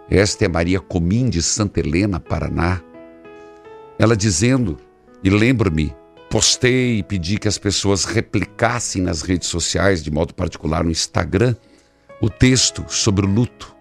Esta 0.09 0.45
é 0.45 0.47
Maria 0.47 0.79
Comim 0.79 1.29
de 1.29 1.41
Santa 1.41 1.79
Helena, 1.79 2.19
Paraná. 2.19 2.81
Ela 3.97 4.15
dizendo, 4.15 4.77
e 5.23 5.29
lembro-me, 5.29 5.95
postei 6.29 6.99
e 6.99 7.03
pedi 7.03 7.37
que 7.37 7.47
as 7.47 7.57
pessoas 7.57 8.05
replicassem 8.05 9.01
nas 9.01 9.21
redes 9.21 9.47
sociais, 9.47 10.03
de 10.03 10.09
modo 10.09 10.33
particular 10.33 10.83
no 10.83 10.91
Instagram, 10.91 11.55
o 12.21 12.29
texto 12.29 12.85
sobre 12.87 13.25
o 13.25 13.29
luto. 13.29 13.75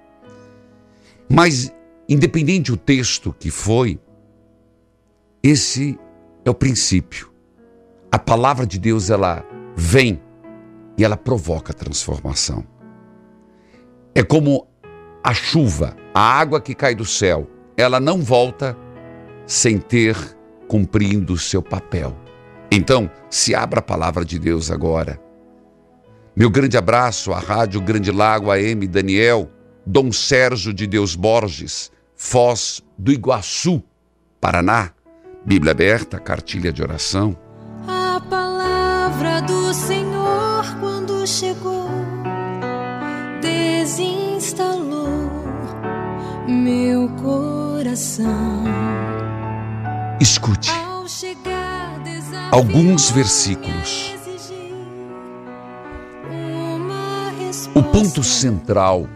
Mas, 1.29 1.73
independente 2.09 2.71
do 2.71 2.77
texto 2.77 3.35
que 3.38 3.51
foi, 3.51 3.99
esse 5.42 5.98
é 6.44 6.50
o 6.50 6.55
princípio. 6.55 7.31
A 8.12 8.18
palavra 8.18 8.66
de 8.66 8.79
Deus, 8.79 9.09
ela 9.11 9.44
vem 9.74 10.20
e 10.98 11.05
ela 11.05 11.16
provoca 11.16 11.72
transformação. 11.72 12.66
É 14.14 14.22
como 14.22 14.66
a 15.22 15.33
chuva, 15.33 15.96
a 16.12 16.20
água 16.20 16.61
que 16.61 16.74
cai 16.74 16.94
do 16.94 17.05
céu, 17.05 17.48
ela 17.76 18.00
não 18.00 18.22
volta 18.22 18.76
sem 19.46 19.79
ter 19.79 20.16
cumprindo 20.68 21.33
o 21.33 21.38
seu 21.38 21.62
papel. 21.62 22.16
Então, 22.70 23.11
se 23.29 23.55
abra 23.55 23.81
a 23.81 23.83
palavra 23.83 24.24
de 24.24 24.38
Deus 24.38 24.70
agora. 24.70 25.20
Meu 26.37 26.50
grande 26.50 26.76
abraço 26.76 27.33
à 27.33 27.38
Rádio 27.38 27.81
Grande 27.81 28.12
Lago 28.12 28.50
AM 28.50 28.87
Daniel, 28.87 29.50
Dom 29.85 30.12
Sérgio 30.12 30.72
de 30.72 30.87
Deus 30.87 31.16
Borges, 31.16 31.90
Foz 32.14 32.83
do 32.96 33.11
Iguaçu, 33.11 33.83
Paraná. 34.40 34.92
Bíblia 35.44 35.72
aberta, 35.72 36.18
cartilha 36.20 36.72
de 36.72 36.83
oração. 36.83 37.37
A 37.88 38.20
palavra 38.29 39.40
do 39.40 39.72
Senhor, 39.72 40.64
quando 40.81 41.26
chegou, 41.26 41.88
desinstalou 43.40 45.09
meu 46.46 47.09
coração. 47.16 48.64
Escute 50.20 50.70
Ao 50.70 51.09
chegar, 51.09 51.98
desafiou 52.00 52.48
alguns 52.53 53.11
versículos. 53.11 54.14
O 57.74 57.83
ponto 57.83 58.22
central 58.22 59.09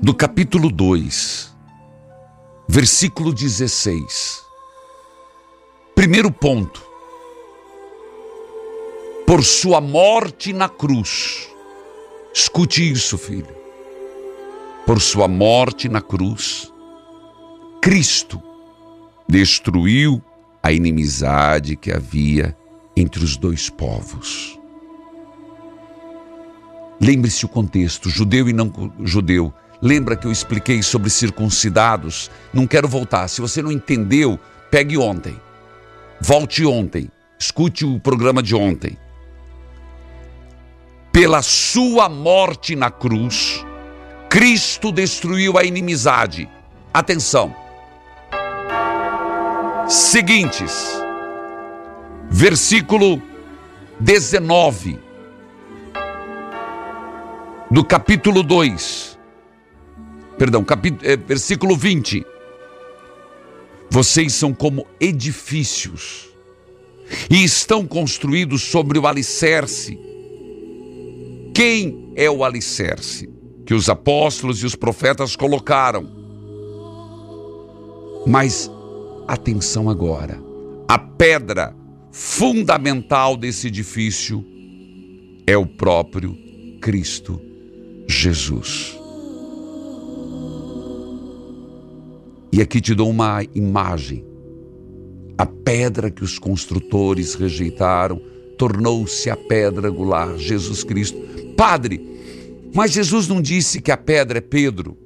do 0.00 0.14
capítulo 0.14 0.70
2, 0.70 1.52
versículo 2.68 3.34
16. 3.34 4.45
Primeiro 5.96 6.30
ponto. 6.30 6.84
Por 9.26 9.42
sua 9.42 9.80
morte 9.80 10.52
na 10.52 10.68
cruz. 10.68 11.48
Escute 12.34 12.92
isso, 12.92 13.16
filho. 13.16 13.56
Por 14.84 15.00
sua 15.00 15.26
morte 15.26 15.88
na 15.88 16.02
cruz, 16.02 16.70
Cristo 17.80 18.42
destruiu 19.26 20.22
a 20.62 20.70
inimizade 20.70 21.76
que 21.76 21.90
havia 21.90 22.54
entre 22.94 23.24
os 23.24 23.38
dois 23.38 23.70
povos. 23.70 24.60
Lembre-se 27.00 27.46
o 27.46 27.48
contexto, 27.48 28.10
judeu 28.10 28.50
e 28.50 28.52
não 28.52 28.70
judeu. 29.00 29.50
Lembra 29.80 30.14
que 30.14 30.26
eu 30.26 30.30
expliquei 30.30 30.82
sobre 30.82 31.08
circuncidados? 31.08 32.30
Não 32.52 32.66
quero 32.66 32.86
voltar. 32.86 33.28
Se 33.28 33.40
você 33.40 33.62
não 33.62 33.72
entendeu, 33.72 34.38
pegue 34.70 34.98
ontem. 34.98 35.40
Volte 36.20 36.64
ontem. 36.64 37.10
Escute 37.38 37.84
o 37.84 38.00
programa 38.00 38.42
de 38.42 38.54
ontem. 38.54 38.96
Pela 41.12 41.42
sua 41.42 42.08
morte 42.08 42.74
na 42.74 42.90
cruz, 42.90 43.64
Cristo 44.28 44.92
destruiu 44.92 45.58
a 45.58 45.64
inimizade. 45.64 46.48
Atenção. 46.92 47.54
Seguintes. 49.88 51.02
Versículo 52.28 53.22
19 54.00 54.98
do 57.70 57.84
capítulo 57.84 58.42
2. 58.42 59.18
Perdão, 60.38 60.62
capítulo, 60.64 61.10
é, 61.10 61.16
versículo 61.16 61.76
20. 61.76 62.26
Vocês 63.96 64.34
são 64.34 64.52
como 64.52 64.86
edifícios 65.00 66.28
e 67.30 67.42
estão 67.42 67.86
construídos 67.86 68.60
sobre 68.60 68.98
o 68.98 69.06
alicerce. 69.06 69.98
Quem 71.54 72.12
é 72.14 72.28
o 72.30 72.44
alicerce? 72.44 73.26
Que 73.64 73.72
os 73.72 73.88
apóstolos 73.88 74.62
e 74.62 74.66
os 74.66 74.74
profetas 74.74 75.34
colocaram. 75.34 76.06
Mas 78.26 78.70
atenção 79.26 79.88
agora. 79.88 80.42
A 80.86 80.98
pedra 80.98 81.74
fundamental 82.12 83.34
desse 83.34 83.68
edifício 83.68 84.44
é 85.46 85.56
o 85.56 85.64
próprio 85.64 86.36
Cristo 86.82 87.40
Jesus. 88.06 88.95
E 92.56 92.62
aqui 92.62 92.80
te 92.80 92.94
dou 92.94 93.10
uma 93.10 93.44
imagem. 93.54 94.24
A 95.36 95.44
pedra 95.44 96.10
que 96.10 96.24
os 96.24 96.38
construtores 96.38 97.34
rejeitaram 97.34 98.18
tornou-se 98.56 99.28
a 99.28 99.36
pedra 99.36 99.90
angular, 99.90 100.38
Jesus 100.38 100.82
Cristo. 100.82 101.18
Padre, 101.54 102.00
mas 102.74 102.92
Jesus 102.92 103.28
não 103.28 103.42
disse 103.42 103.78
que 103.82 103.92
a 103.92 103.96
pedra 103.98 104.38
é 104.38 104.40
Pedro. 104.40 104.96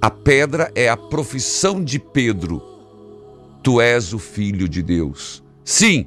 A 0.00 0.08
pedra 0.12 0.70
é 0.76 0.88
a 0.88 0.96
profissão 0.96 1.82
de 1.82 1.98
Pedro. 1.98 2.62
Tu 3.64 3.80
és 3.80 4.12
o 4.12 4.18
filho 4.20 4.68
de 4.68 4.80
Deus. 4.80 5.42
Sim, 5.64 6.06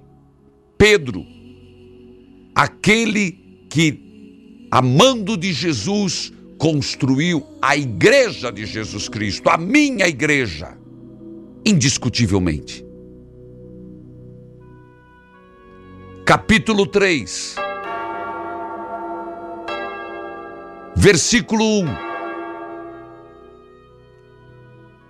Pedro, 0.78 1.26
aquele 2.56 3.68
que, 3.70 4.70
amando 4.72 5.36
de 5.36 5.52
Jesus, 5.52 6.32
construiu 6.58 7.46
a 7.62 7.76
igreja 7.76 8.52
de 8.52 8.66
Jesus 8.66 9.10
Cristo, 9.10 9.50
a 9.50 9.58
minha 9.58 10.08
igreja, 10.08 10.78
indiscutivelmente. 11.66 12.86
Capítulo 16.26 16.86
3, 16.86 17.56
versículo 20.96 21.82
1. 21.82 21.86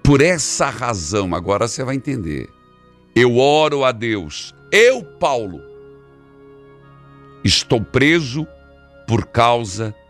Por 0.03 0.21
essa 0.21 0.69
razão, 0.69 1.33
agora 1.35 1.67
você 1.67 1.83
vai 1.83 1.95
entender. 1.95 2.49
Eu 3.15 3.37
oro 3.37 3.85
a 3.85 3.91
Deus, 3.91 4.55
eu, 4.71 5.03
Paulo, 5.03 5.61
estou 7.43 7.79
preso 7.79 8.47
por 9.07 9.27
causa 9.27 9.89
de 9.91 10.02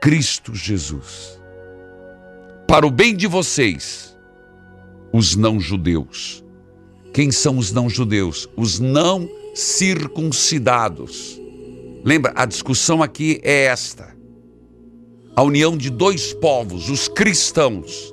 Cristo 0.00 0.54
Jesus. 0.54 1.40
Para 2.68 2.86
o 2.86 2.90
bem 2.90 3.16
de 3.16 3.26
vocês, 3.26 4.16
os 5.12 5.36
não-judeus. 5.36 6.44
Quem 7.12 7.30
são 7.30 7.56
os 7.56 7.72
não-judeus? 7.72 8.48
Os 8.56 8.80
não 8.80 9.28
circuncidados. 9.54 11.40
Lembra, 12.04 12.32
a 12.34 12.44
discussão 12.44 13.02
aqui 13.02 13.40
é 13.42 13.64
esta: 13.64 14.14
a 15.36 15.42
união 15.42 15.76
de 15.76 15.88
dois 15.88 16.32
povos, 16.34 16.90
os 16.90 17.08
cristãos. 17.08 18.12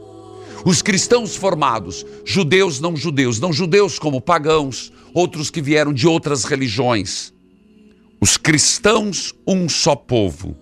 Os 0.63 0.81
cristãos 0.83 1.35
formados, 1.35 2.05
judeus, 2.23 2.79
não 2.79 2.95
judeus, 2.95 3.39
não 3.39 3.51
judeus 3.51 3.97
como 3.97 4.21
pagãos, 4.21 4.93
outros 5.11 5.49
que 5.49 5.59
vieram 5.59 5.91
de 5.91 6.07
outras 6.07 6.43
religiões. 6.43 7.33
Os 8.21 8.37
cristãos, 8.37 9.33
um 9.47 9.67
só 9.67 9.95
povo. 9.95 10.55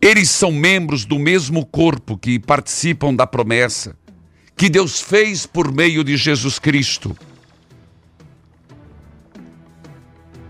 Eles 0.00 0.30
são 0.30 0.52
membros 0.52 1.04
do 1.04 1.18
mesmo 1.18 1.64
corpo 1.64 2.16
que 2.16 2.38
participam 2.38 3.14
da 3.14 3.26
promessa 3.26 3.96
que 4.56 4.70
Deus 4.70 5.02
fez 5.02 5.44
por 5.44 5.70
meio 5.70 6.02
de 6.02 6.16
Jesus 6.16 6.58
Cristo. 6.58 7.14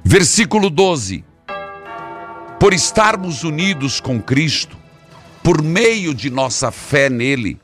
Versículo 0.04 0.70
12. 0.70 1.24
Por 2.60 2.72
estarmos 2.72 3.42
unidos 3.42 4.00
com 4.00 4.22
Cristo, 4.22 4.76
por 5.42 5.60
meio 5.60 6.14
de 6.14 6.30
nossa 6.30 6.70
fé 6.70 7.10
nele, 7.10 7.58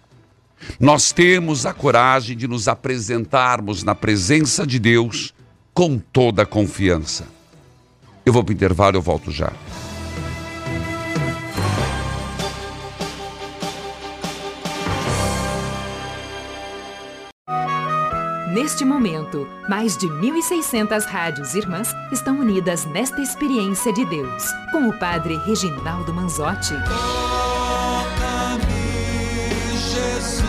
nós 0.79 1.13
temos 1.13 1.65
a 1.65 1.73
coragem 1.73 2.37
de 2.37 2.49
nos 2.49 2.67
apresentarmos 2.67 3.85
na 3.85 3.95
presença 3.95 4.67
de 4.67 4.79
Deus 4.79 5.33
com 5.73 5.99
toda 5.99 6.43
a 6.43 6.47
confiança. 6.47 7.27
Eu 8.27 8.33
vou 8.33 8.45
para 8.45 8.53
o 8.53 8.55
intervalo, 8.55 8.97
eu 8.97 9.03
volto 9.03 9.31
já. 9.31 9.53
Neste 18.53 18.85
momento, 18.85 19.49
mais 19.67 19.97
de 19.97 20.07
1.600 20.07 21.07
rádios 21.07 21.55
irmãs 21.55 21.89
estão 22.13 22.39
unidas 22.39 22.85
nesta 22.85 23.23
experiência 23.23 23.91
de 23.95 24.05
Deus, 24.05 24.45
com 24.71 24.91
o 24.91 24.99
Padre 24.99 25.39
Reginaldo 25.39 26.13
Manzotti. 26.13 26.75
Toca-me, 26.85 28.13
Jesus, 29.71 30.45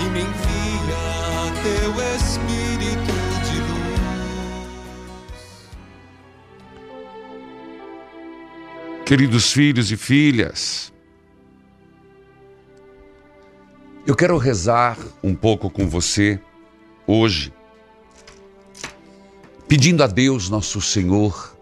e 0.00 0.04
me 0.08 0.20
envia 0.20 1.52
teu 1.62 1.92
Espírito 2.16 3.12
de 3.44 3.60
luz. 3.60 4.24
Queridos 9.04 9.52
filhos 9.52 9.92
e 9.92 9.98
filhas, 9.98 10.93
eu 14.06 14.14
quero 14.14 14.36
rezar 14.36 14.98
um 15.22 15.34
pouco 15.34 15.70
com 15.70 15.88
você 15.88 16.38
hoje, 17.06 17.52
pedindo 19.66 20.02
a 20.02 20.06
Deus, 20.06 20.50
nosso 20.50 20.80
Senhor, 20.80 21.56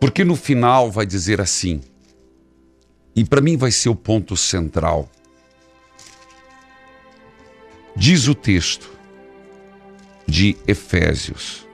porque 0.00 0.24
no 0.24 0.34
final 0.34 0.90
vai 0.90 1.06
dizer 1.06 1.40
assim, 1.40 1.80
e 3.14 3.24
para 3.24 3.40
mim 3.40 3.56
vai 3.56 3.70
ser 3.70 3.88
o 3.88 3.94
ponto 3.94 4.36
central. 4.36 5.08
Diz 7.94 8.28
o 8.28 8.34
texto 8.34 8.90
de 10.26 10.56
Efésios. 10.66 11.66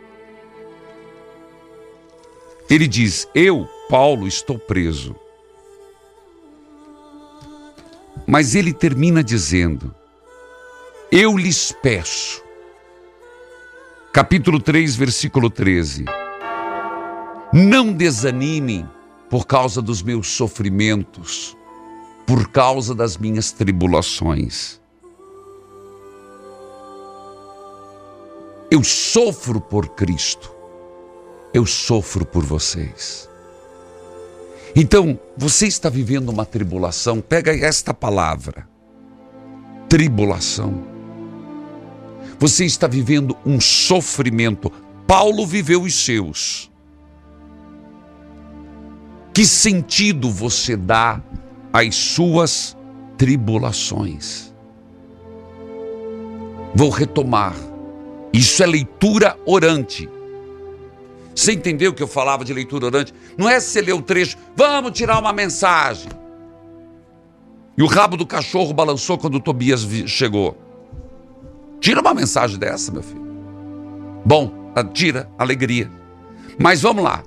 Ele 2.71 2.89
diz: 2.89 3.29
Eu, 3.35 3.69
Paulo, 3.91 4.27
estou 4.27 4.59
preso. 4.59 5.15
Mas 8.27 8.55
ele 8.55 8.73
termina 8.73 9.23
dizendo: 9.23 9.95
Eu 11.11 11.37
lhes 11.37 11.73
peço. 11.83 12.43
Capítulo 14.13 14.61
3, 14.61 14.97
versículo 14.97 15.51
13. 15.51 16.05
Não 17.53 17.93
desanimem 17.93 18.89
por 19.29 19.47
causa 19.47 19.83
dos 19.83 20.03
meus 20.03 20.29
sofrimentos, 20.29 21.57
por 22.27 22.49
causa 22.49 22.95
das 22.95 23.17
minhas 23.17 23.53
tribulações. 23.53 24.81
Eu 28.71 28.83
sofro 28.83 29.61
por 29.61 29.91
Cristo, 29.91 30.51
eu 31.53 31.67
sofro 31.67 32.25
por 32.25 32.43
vocês. 32.45 33.29
Então, 34.77 35.19
você 35.37 35.67
está 35.67 35.89
vivendo 35.89 36.31
uma 36.31 36.45
tribulação, 36.45 37.21
pega 37.21 37.55
esta 37.55 37.95
palavra: 37.95 38.69
tribulação. 39.89 40.83
Você 42.39 42.65
está 42.65 42.89
vivendo 42.89 43.37
um 43.47 43.61
sofrimento. 43.61 44.71
Paulo 45.07 45.47
viveu 45.47 45.83
os 45.83 45.95
seus. 45.95 46.71
Que 49.33 49.47
sentido 49.47 50.31
você 50.31 50.77
dá 50.77 51.23
às 51.73 51.95
suas 51.95 52.77
tribulações? 53.17 54.53
Vou 56.75 56.91
retomar. 56.91 57.55
Isso 58.33 58.63
é 58.63 58.67
leitura 58.67 59.39
orante. 59.47 60.09
Você 61.35 61.53
entendeu 61.53 61.93
que 61.93 62.03
eu 62.03 62.07
falava 62.07 62.45
de 62.45 62.55
leitura 62.55 62.87
orante? 62.87 63.13
Não 63.37 63.49
é 63.49 63.59
você 63.59 63.81
ler 63.81 63.93
o 63.93 64.03
trecho, 64.03 64.37
vamos 64.55 64.93
tirar 64.93 65.19
uma 65.19 65.33
mensagem. 65.33 66.11
E 67.77 67.83
o 67.83 67.87
rabo 67.87 68.17
do 68.17 68.25
cachorro 68.25 68.73
balançou 68.73 69.19
quando 69.19 69.35
o 69.35 69.41
Tobias 69.41 69.85
chegou. 70.07 70.57
Tira 71.81 72.01
uma 72.01 72.15
mensagem 72.15 72.57
dessa, 72.57 72.93
meu 72.93 73.03
filho. 73.03 73.25
Bom, 74.25 74.73
tira, 74.93 75.29
alegria. 75.37 75.91
Mas 76.59 76.83
vamos 76.83 77.03
lá. 77.03 77.25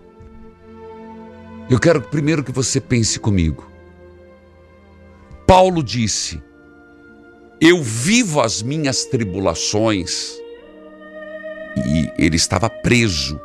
Eu 1.70 1.80
quero 1.80 2.02
primeiro 2.02 2.44
que 2.44 2.52
você 2.52 2.80
pense 2.80 3.20
comigo. 3.20 3.70
Paulo 5.46 5.84
disse: 5.84 6.42
Eu 7.60 7.84
vivo 7.84 8.40
as 8.40 8.62
minhas 8.62 9.04
tribulações. 9.04 10.38
E 11.86 12.10
ele 12.18 12.38
estava 12.38 12.70
preso 12.70 13.40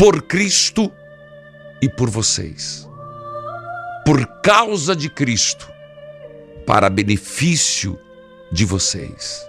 por 0.00 0.22
Cristo 0.22 0.90
e 1.82 1.86
por 1.86 2.08
vocês. 2.08 2.88
Por 4.02 4.24
causa 4.42 4.96
de 4.96 5.10
Cristo, 5.10 5.70
para 6.66 6.88
benefício 6.88 7.98
de 8.50 8.64
vocês. 8.64 9.46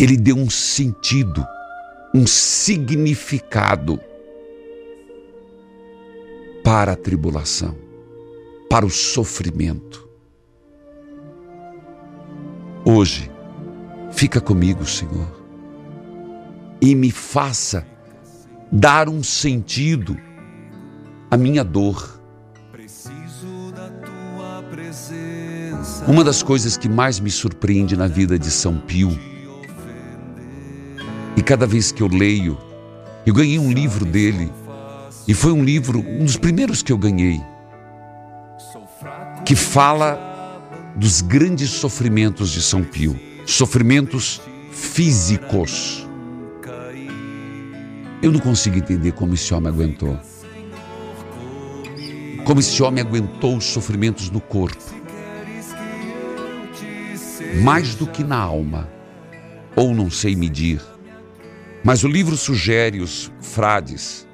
Ele 0.00 0.16
deu 0.16 0.36
um 0.36 0.50
sentido, 0.50 1.46
um 2.12 2.26
significado 2.26 4.00
para 6.64 6.94
a 6.94 6.96
tribulação, 6.96 7.78
para 8.68 8.84
o 8.84 8.90
sofrimento. 8.90 10.08
Hoje, 12.84 13.30
fica 14.10 14.40
comigo, 14.40 14.84
Senhor, 14.84 15.40
e 16.82 16.96
me 16.96 17.12
faça 17.12 17.86
dar 18.70 19.08
um 19.08 19.22
sentido 19.22 20.16
à 21.30 21.36
minha 21.36 21.64
dor. 21.64 22.20
Uma 26.06 26.24
das 26.24 26.42
coisas 26.42 26.76
que 26.76 26.88
mais 26.88 27.20
me 27.20 27.30
surpreende 27.30 27.96
na 27.96 28.06
vida 28.06 28.38
de 28.38 28.50
São 28.50 28.78
Pio, 28.78 29.16
e 31.36 31.42
cada 31.42 31.66
vez 31.66 31.92
que 31.92 32.02
eu 32.02 32.08
leio, 32.08 32.58
eu 33.24 33.32
ganhei 33.34 33.58
um 33.58 33.72
livro 33.72 34.04
dele, 34.04 34.52
e 35.26 35.34
foi 35.34 35.52
um 35.52 35.62
livro, 35.62 36.00
um 36.00 36.24
dos 36.24 36.36
primeiros 36.36 36.82
que 36.82 36.92
eu 36.92 36.98
ganhei, 36.98 37.40
que 39.44 39.54
fala 39.54 40.18
dos 40.96 41.20
grandes 41.20 41.70
sofrimentos 41.70 42.50
de 42.50 42.60
São 42.62 42.82
Pio, 42.82 43.18
sofrimentos 43.46 44.40
físicos. 44.72 46.06
Eu 48.22 48.30
não 48.30 48.40
consigo 48.40 48.76
entender 48.76 49.12
como 49.12 49.32
esse 49.32 49.52
homem 49.54 49.72
aguentou. 49.72 50.18
Como 52.44 52.60
esse 52.60 52.82
homem 52.82 53.02
aguentou 53.02 53.56
os 53.56 53.64
sofrimentos 53.64 54.30
no 54.30 54.40
corpo. 54.40 54.82
Mais 57.62 57.94
do 57.94 58.06
que 58.06 58.22
na 58.22 58.36
alma. 58.36 58.90
Ou 59.74 59.94
não 59.94 60.10
sei 60.10 60.36
medir. 60.36 60.82
Mas 61.82 62.04
o 62.04 62.08
livro 62.08 62.36
sugere 62.36 63.00
os 63.00 63.32
frades 63.40 64.28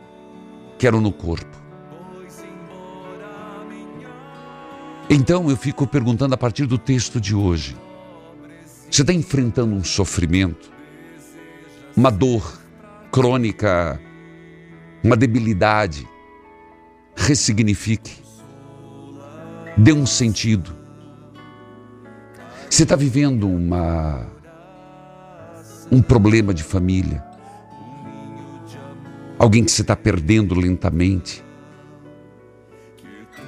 que 0.78 0.86
eram 0.86 1.00
no 1.00 1.12
corpo. 1.12 1.56
Então 5.08 5.48
eu 5.48 5.56
fico 5.56 5.86
perguntando 5.86 6.34
a 6.34 6.38
partir 6.38 6.66
do 6.66 6.76
texto 6.76 7.20
de 7.20 7.36
hoje: 7.36 7.76
você 8.90 9.02
está 9.02 9.12
enfrentando 9.12 9.76
um 9.76 9.84
sofrimento, 9.84 10.72
uma 11.96 12.10
dor 12.10 12.65
crônica, 13.16 13.98
uma 15.02 15.16
debilidade? 15.16 16.06
Ressignifique, 17.16 18.22
dê 19.74 19.90
um 19.90 20.04
sentido. 20.04 20.70
Você 22.68 22.82
está 22.82 22.94
vivendo 22.94 23.48
uma, 23.48 24.26
um 25.90 26.02
problema 26.02 26.52
de 26.52 26.62
família, 26.62 27.24
alguém 29.38 29.64
que 29.64 29.70
você 29.70 29.80
está 29.80 29.96
perdendo 29.96 30.54
lentamente. 30.54 31.42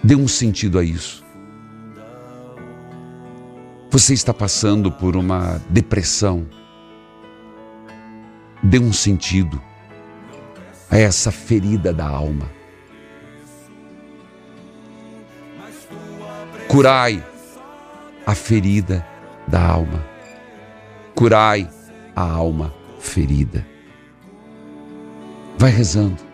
Dê 0.02 0.16
um 0.16 0.26
sentido 0.26 0.78
a 0.78 0.82
isso. 0.82 1.22
Você 3.90 4.14
está 4.14 4.32
passando 4.32 4.90
por 4.90 5.14
uma 5.14 5.60
depressão. 5.68 6.46
Dê 8.62 8.78
um 8.78 8.92
sentido 8.92 9.60
a 10.90 10.98
essa 10.98 11.30
ferida 11.30 11.92
da 11.92 12.06
alma. 12.06 12.50
Curai 16.68 17.24
a 18.26 18.34
ferida 18.34 19.06
da 19.46 19.64
alma. 19.64 20.04
Curai 21.14 21.68
a 22.14 22.22
alma 22.22 22.74
ferida. 23.00 23.66
Vai 25.56 25.70
rezando. 25.70 26.28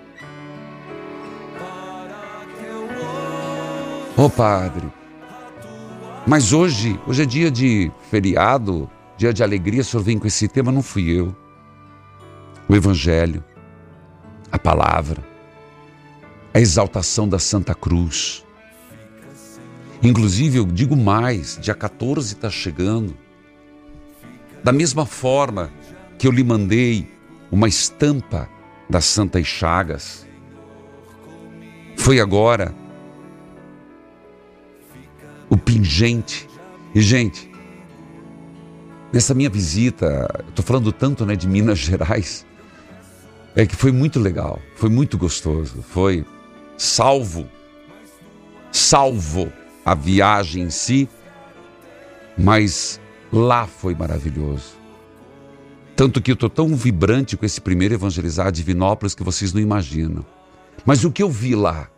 Ô 4.16 4.26
oh, 4.26 4.30
Padre, 4.30 4.88
mas 6.26 6.52
hoje, 6.52 6.98
hoje 7.06 7.22
é 7.22 7.26
dia 7.26 7.50
de 7.50 7.90
feriado, 8.10 8.88
dia 9.16 9.32
de 9.32 9.42
alegria, 9.42 9.80
o 9.80 9.84
senhor 9.84 10.02
vem 10.02 10.18
com 10.18 10.26
esse 10.26 10.46
tema, 10.46 10.70
não 10.70 10.82
fui 10.82 11.10
eu. 11.10 11.34
O 12.68 12.74
Evangelho, 12.74 13.44
a 14.50 14.58
palavra, 14.58 15.22
a 16.52 16.60
exaltação 16.60 17.28
da 17.28 17.38
Santa 17.38 17.74
Cruz. 17.74 18.44
Inclusive, 20.02 20.58
eu 20.58 20.66
digo 20.66 20.96
mais, 20.96 21.58
dia 21.60 21.74
14 21.74 22.34
está 22.34 22.48
chegando. 22.48 23.16
Da 24.62 24.72
mesma 24.72 25.04
forma 25.04 25.72
que 26.18 26.26
eu 26.26 26.30
lhe 26.30 26.44
mandei 26.44 27.10
uma 27.50 27.68
estampa 27.68 28.48
das 28.88 29.04
Santas 29.04 29.46
Chagas. 29.46 30.26
Foi 31.96 32.20
agora 32.20 32.74
o 35.48 35.56
pingente. 35.56 36.48
E, 36.94 37.00
gente, 37.00 37.50
nessa 39.12 39.34
minha 39.34 39.50
visita, 39.50 40.44
estou 40.48 40.64
falando 40.64 40.92
tanto 40.92 41.24
né, 41.24 41.34
de 41.34 41.48
Minas 41.48 41.78
Gerais, 41.78 42.46
é 43.54 43.66
que 43.66 43.76
foi 43.76 43.92
muito 43.92 44.18
legal, 44.18 44.60
foi 44.76 44.90
muito 44.90 45.16
gostoso, 45.16 45.82
foi 45.82 46.24
salvo, 46.76 47.48
salvo 48.72 49.52
a 49.84 49.94
viagem 49.94 50.64
em 50.64 50.70
si, 50.70 51.08
mas 52.36 53.00
lá 53.32 53.66
foi 53.66 53.94
maravilhoso. 53.94 54.74
Tanto 55.94 56.20
que 56.20 56.30
eu 56.30 56.34
estou 56.34 56.50
tão 56.50 56.74
vibrante 56.74 57.36
com 57.36 57.46
esse 57.46 57.60
primeiro 57.60 57.94
evangelizar 57.94 58.50
Divinópolis 58.50 59.14
que 59.14 59.22
vocês 59.22 59.52
não 59.52 59.60
imaginam. 59.60 60.26
Mas 60.84 61.04
o 61.04 61.12
que 61.12 61.22
eu 61.22 61.30
vi 61.30 61.54
lá? 61.54 61.88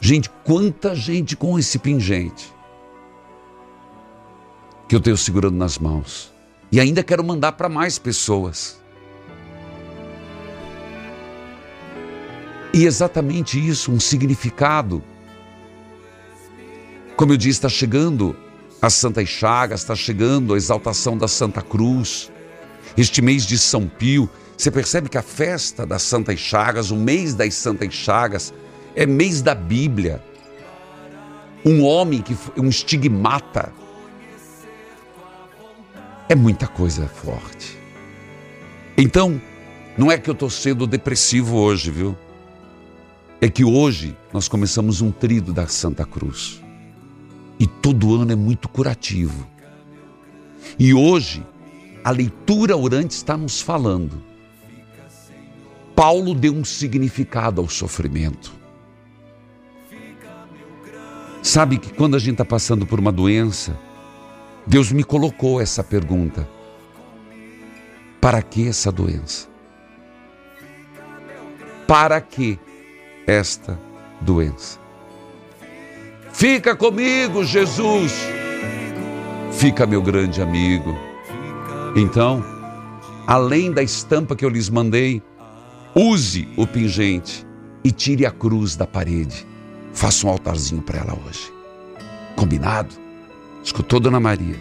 Gente, 0.00 0.28
quanta 0.44 0.94
gente 0.94 1.34
com 1.34 1.58
esse 1.58 1.78
pingente 1.78 2.52
que 4.86 4.96
eu 4.96 5.00
tenho 5.00 5.16
segurando 5.16 5.56
nas 5.56 5.78
mãos. 5.78 6.32
E 6.72 6.80
ainda 6.80 7.02
quero 7.02 7.22
mandar 7.22 7.52
para 7.52 7.68
mais 7.68 7.98
pessoas. 7.98 8.79
E 12.72 12.84
exatamente 12.84 13.58
isso, 13.58 13.92
um 13.92 13.98
significado. 13.98 15.02
Como 17.16 17.32
eu 17.32 17.36
disse, 17.36 17.58
está 17.58 17.68
chegando 17.68 18.36
as 18.80 18.94
Santas 18.94 19.28
Chagas, 19.28 19.80
está 19.80 19.94
chegando 19.94 20.54
a 20.54 20.56
exaltação 20.56 21.18
da 21.18 21.28
Santa 21.28 21.60
Cruz 21.60 22.30
este 22.96 23.22
mês 23.22 23.46
de 23.46 23.58
São 23.58 23.86
Pio, 23.86 24.28
você 24.56 24.70
percebe 24.70 25.08
que 25.08 25.18
a 25.18 25.22
festa 25.22 25.86
das 25.86 26.02
Santas 26.02 26.38
Chagas, 26.38 26.90
o 26.90 26.96
mês 26.96 27.34
das 27.34 27.54
Santas 27.54 27.94
Chagas, 27.94 28.52
é 28.94 29.06
mês 29.06 29.40
da 29.40 29.54
Bíblia. 29.54 30.22
Um 31.64 31.82
homem 31.84 32.20
que 32.20 32.36
um 32.56 32.68
estigmata. 32.68 33.72
É 36.28 36.34
muita 36.34 36.66
coisa 36.66 37.06
forte. 37.08 37.78
Então, 38.96 39.40
não 39.96 40.12
é 40.12 40.18
que 40.18 40.28
eu 40.28 40.34
estou 40.34 40.50
sendo 40.50 40.86
depressivo 40.86 41.56
hoje, 41.56 41.90
viu? 41.90 42.16
É 43.40 43.48
que 43.48 43.64
hoje 43.64 44.14
nós 44.34 44.48
começamos 44.48 45.00
um 45.00 45.10
trido 45.10 45.50
da 45.50 45.66
Santa 45.66 46.04
Cruz. 46.04 46.62
E 47.58 47.66
todo 47.66 48.14
ano 48.14 48.32
é 48.32 48.36
muito 48.36 48.68
curativo. 48.68 49.46
E 50.78 50.92
hoje 50.92 51.42
a 52.04 52.10
leitura 52.10 52.76
orante 52.76 53.14
está 53.14 53.38
nos 53.38 53.62
falando. 53.62 54.22
Paulo 55.96 56.34
deu 56.34 56.52
um 56.54 56.64
significado 56.64 57.62
ao 57.62 57.68
sofrimento. 57.68 58.52
Sabe 61.42 61.78
que 61.78 61.92
quando 61.94 62.16
a 62.16 62.18
gente 62.18 62.32
está 62.32 62.44
passando 62.44 62.86
por 62.86 63.00
uma 63.00 63.10
doença, 63.10 63.78
Deus 64.66 64.92
me 64.92 65.02
colocou 65.02 65.62
essa 65.62 65.82
pergunta: 65.82 66.46
para 68.20 68.42
que 68.42 68.68
essa 68.68 68.92
doença? 68.92 69.48
Para 71.86 72.20
que 72.20 72.58
esta 73.30 73.78
doença? 74.20 74.78
Fica 76.32 76.74
comigo, 76.74 77.44
Jesus. 77.44 78.12
Fica, 79.52 79.86
meu 79.86 80.02
grande 80.02 80.40
amigo. 80.40 80.96
Então, 81.94 82.44
além 83.26 83.72
da 83.72 83.82
estampa 83.82 84.34
que 84.34 84.44
eu 84.44 84.48
lhes 84.48 84.68
mandei, 84.68 85.22
use 85.94 86.48
o 86.56 86.66
pingente 86.66 87.46
e 87.84 87.90
tire 87.90 88.26
a 88.26 88.30
cruz 88.30 88.76
da 88.76 88.86
parede. 88.86 89.46
Faça 89.92 90.26
um 90.26 90.30
altarzinho 90.30 90.82
para 90.82 90.98
ela 90.98 91.18
hoje. 91.26 91.52
Combinado? 92.36 92.94
Escutou, 93.62 94.00
Dona 94.00 94.20
Maria? 94.20 94.56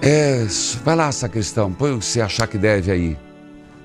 É, 0.00 0.46
vai 0.82 0.96
lá, 0.96 1.12
sacristão, 1.12 1.72
põe 1.72 1.92
o 1.92 1.98
que 1.98 2.04
você 2.04 2.20
achar 2.20 2.46
que 2.46 2.58
deve 2.58 2.90
aí. 2.90 3.16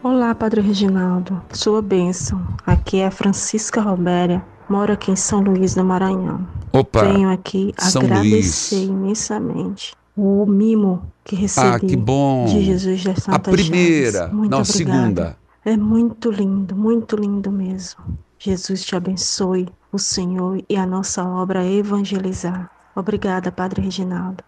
Olá, 0.09 0.33
Padre 0.33 0.61
Reginaldo. 0.61 1.41
Sua 1.51 1.81
bênção. 1.81 2.41
Aqui 2.65 2.99
é 2.99 3.07
a 3.07 3.11
Francisca 3.11 3.81
Robéria. 3.81 4.41
Moro 4.69 4.93
aqui 4.93 5.11
em 5.11 5.17
São 5.17 5.41
Luís 5.41 5.75
do 5.75 5.83
Maranhão. 5.83 6.47
Opa, 6.71 7.03
Venho 7.03 7.29
aqui 7.29 7.73
São 7.77 8.03
agradecer 8.03 8.75
Luís. 8.85 8.87
imensamente 8.87 9.95
o 10.15 10.45
mimo 10.45 11.05
que 11.25 11.35
recebi 11.35 11.67
Ah, 11.67 11.77
que 11.77 11.97
bom. 11.97 12.45
de 12.45 12.63
Jesus 12.63 13.03
das 13.03 13.17
A 13.17 13.33
Santas 13.33 13.53
primeira, 13.53 14.29
não, 14.29 14.43
a 14.43 14.45
obrigada. 14.45 14.63
segunda. 14.63 15.37
É 15.65 15.75
muito 15.75 16.31
lindo, 16.31 16.73
muito 16.73 17.17
lindo 17.17 17.51
mesmo. 17.51 17.99
Jesus 18.39 18.85
te 18.85 18.95
abençoe, 18.95 19.67
o 19.91 19.99
Senhor 19.99 20.63
e 20.69 20.77
a 20.77 20.85
nossa 20.85 21.21
obra 21.25 21.65
evangelizar. 21.65 22.71
Obrigada, 22.95 23.51
Padre 23.51 23.81
Reginaldo. 23.81 24.41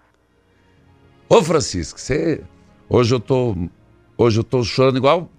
Ô 1.28 1.44
Francisco, 1.44 2.00
você. 2.00 2.42
Hoje 2.90 3.14
eu 3.14 3.20
tô. 3.20 3.54
Hoje 4.18 4.40
eu 4.40 4.44
tô 4.46 4.64
chorando 4.64 4.96
igual 4.96 5.30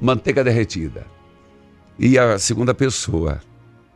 manteiga 0.00 0.44
derretida. 0.44 1.06
E 1.98 2.18
a 2.18 2.38
segunda 2.38 2.74
pessoa. 2.74 3.40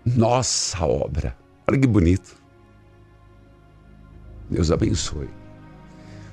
Nossa 0.05 0.85
obra. 0.85 1.35
Olha 1.69 1.79
que 1.79 1.87
bonito. 1.87 2.37
Deus 4.51 4.71
abençoe. 4.71 5.31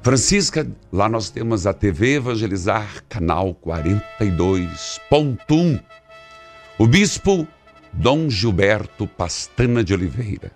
Francisca, 0.02 0.70
lá 0.92 1.08
nós 1.08 1.30
temos 1.30 1.68
a 1.68 1.74
TV 1.74 2.16
Evangelizar, 2.16 3.04
canal 3.08 3.56
42.1. 3.56 5.82
O 6.78 6.88
bispo 6.88 7.48
Dom 7.92 8.30
Gilberto 8.30 9.06
Pastana 9.06 9.84
de 9.84 9.94
Oliveira, 9.94 10.54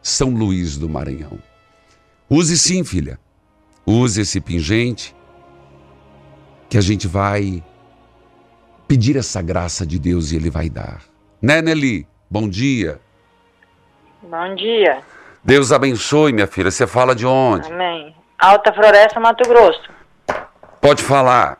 São 0.00 0.30
Luís 0.30 0.76
do 0.76 0.88
Maranhão. 0.88 1.40
Use 2.30 2.56
sim, 2.56 2.84
filha. 2.84 3.18
Use 3.84 4.20
esse 4.20 4.40
pingente 4.40 5.12
que 6.68 6.78
a 6.78 6.80
gente 6.80 7.08
vai 7.08 7.64
pedir 8.88 9.16
essa 9.16 9.42
graça 9.42 9.86
de 9.86 9.98
Deus 9.98 10.32
e 10.32 10.36
Ele 10.36 10.50
vai 10.50 10.68
dar. 10.70 11.02
Né, 11.40 11.60
Nelly? 11.62 12.06
Bom 12.30 12.48
dia. 12.48 12.98
Bom 14.22 14.54
dia. 14.54 14.98
Deus 15.44 15.70
abençoe, 15.70 16.32
minha 16.32 16.46
filha. 16.46 16.70
Você 16.70 16.86
fala 16.86 17.14
de 17.14 17.24
onde? 17.26 17.70
Amém. 17.72 18.14
Alta 18.38 18.72
Floresta, 18.72 19.20
Mato 19.20 19.48
Grosso. 19.48 19.88
Pode 20.80 21.02
falar. 21.02 21.58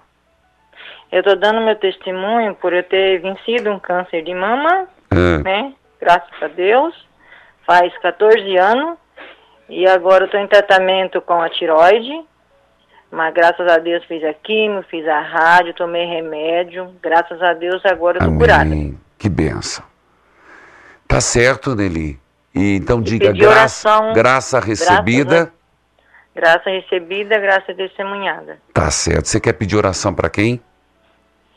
Eu 1.11 1.23
tô 1.23 1.35
dando 1.37 1.61
meu 1.61 1.77
testemunho 1.77 2.55
por 2.57 2.73
eu 2.73 2.83
ter 2.83 3.21
vencido 3.21 3.71
um 3.71 3.79
câncer 3.79 4.23
de 4.23 4.35
mama, 4.35 4.87
É. 5.11 5.39
né? 5.43 5.73
Graças 6.01 6.43
a 6.43 6.49
Deus. 6.49 6.95
Faz 7.67 7.97
14 7.99 8.57
anos. 8.57 8.97
E 9.69 9.87
agora 9.87 10.25
eu 10.25 10.31
tô 10.31 10.39
em 10.39 10.47
tratamento 10.47 11.21
com 11.21 11.41
a 11.41 11.49
tiroide. 11.51 12.11
Mas 13.11 13.33
graças 13.33 13.67
a 13.67 13.79
Deus 13.79 14.05
fiz 14.05 14.23
a 14.23 14.35
quimio, 14.35 14.85
fiz 14.91 15.07
a 15.09 15.21
rádio, 15.21 15.75
tomei 15.75 16.07
remédio. 16.07 16.95
Graças 17.03 17.41
a 17.43 17.55
Deus 17.55 17.85
agora 17.87 18.19
eu 18.19 18.31
tô 18.31 18.39
curada. 18.39 18.75
Que 19.17 19.29
benção. 19.29 19.85
Tá 21.07 21.21
certo, 21.21 21.75
Nelly. 21.75 22.21
E 22.55 22.77
então 22.77 23.01
diga 23.01 23.29
pedi 23.29 23.41
graça, 23.41 23.89
oração, 23.89 24.13
graça 24.13 24.61
recebida. 24.61 25.53
Graça 26.35 26.71
recebida, 26.71 27.39
graça 27.39 27.75
testemunhada. 27.75 28.59
Tá 28.73 28.91
certo. 28.91 29.27
Você 29.27 29.41
quer 29.41 29.55
pedir 29.55 29.77
oração 29.77 30.15
para 30.15 30.29
quem? 30.29 30.61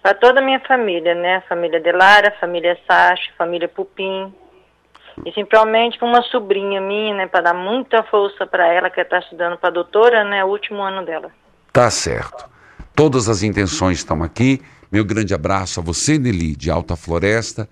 Para 0.01 0.15
toda 0.15 0.39
a 0.39 0.43
minha 0.43 0.59
família, 0.61 1.13
né? 1.13 1.43
Família 1.47 1.79
Delara, 1.79 2.33
família 2.39 2.77
Sacha, 2.87 3.31
família 3.37 3.67
Pupim. 3.67 4.33
E 5.25 5.31
simplesmente 5.31 5.97
para 5.97 6.07
uma 6.07 6.21
sobrinha 6.23 6.81
minha, 6.81 7.15
né? 7.15 7.27
Para 7.27 7.41
dar 7.41 7.53
muita 7.53 8.03
força 8.03 8.45
para 8.45 8.67
ela, 8.67 8.89
que 8.89 9.01
está 9.01 9.19
estudando 9.19 9.57
para 9.57 9.69
doutora, 9.69 10.23
né? 10.23 10.43
O 10.43 10.47
último 10.47 10.81
ano 10.81 11.05
dela. 11.05 11.31
Tá 11.71 11.89
certo. 11.89 12.49
Todas 12.95 13.29
as 13.29 13.43
intenções 13.43 13.99
estão 13.99 14.23
aqui. 14.23 14.61
Meu 14.91 15.05
grande 15.05 15.33
abraço 15.33 15.79
a 15.79 15.83
você, 15.83 16.17
Nelly, 16.17 16.55
de 16.55 16.69
Alta 16.69 16.95
Floresta, 16.95 17.69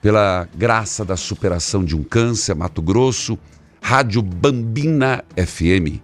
pela 0.00 0.48
graça 0.54 1.04
da 1.04 1.16
superação 1.16 1.84
de 1.84 1.94
um 1.94 2.02
câncer, 2.02 2.54
Mato 2.54 2.80
Grosso, 2.80 3.38
Rádio 3.80 4.22
Bambina 4.22 5.22
FM. 5.36 6.00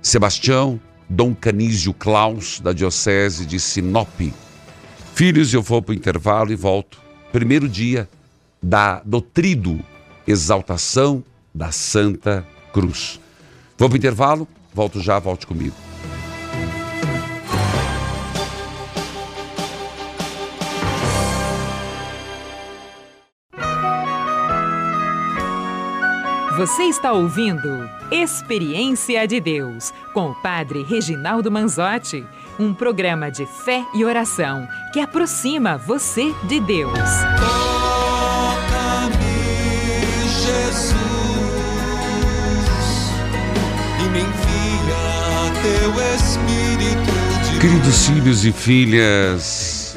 Sebastião, 0.00 0.80
Dom 1.08 1.34
Canísio 1.34 1.92
Klaus, 1.92 2.60
da 2.60 2.72
Diocese 2.72 3.44
de 3.44 3.58
Sinop. 3.58 4.20
Filhos, 5.14 5.52
eu 5.52 5.62
vou 5.62 5.82
para 5.82 5.92
o 5.92 5.94
intervalo 5.94 6.52
e 6.52 6.54
volto. 6.54 7.00
Primeiro 7.32 7.68
dia 7.68 8.08
da, 8.62 9.00
do 9.04 9.20
trido, 9.20 9.80
exaltação 10.28 11.24
da 11.54 11.72
Santa 11.72 12.46
Cruz. 12.72 13.18
Vou 13.76 13.88
para 13.88 13.94
o 13.94 13.98
intervalo, 13.98 14.46
volto 14.74 15.00
já, 15.00 15.18
volte 15.18 15.46
comigo. 15.46 15.74
Você 26.58 26.82
está 26.82 27.12
ouvindo 27.12 27.88
Experiência 28.10 29.28
de 29.28 29.38
Deus 29.38 29.92
com 30.12 30.30
o 30.30 30.34
Padre 30.34 30.82
Reginaldo 30.82 31.52
Manzotti, 31.52 32.26
um 32.58 32.74
programa 32.74 33.30
de 33.30 33.46
fé 33.46 33.84
e 33.94 34.04
oração 34.04 34.66
que 34.92 34.98
aproxima 34.98 35.78
você 35.78 36.34
de 36.48 36.58
Deus. 36.58 36.98
Queridos 47.60 48.06
filhos 48.06 48.44
e 48.44 48.52
filhas, 48.52 49.96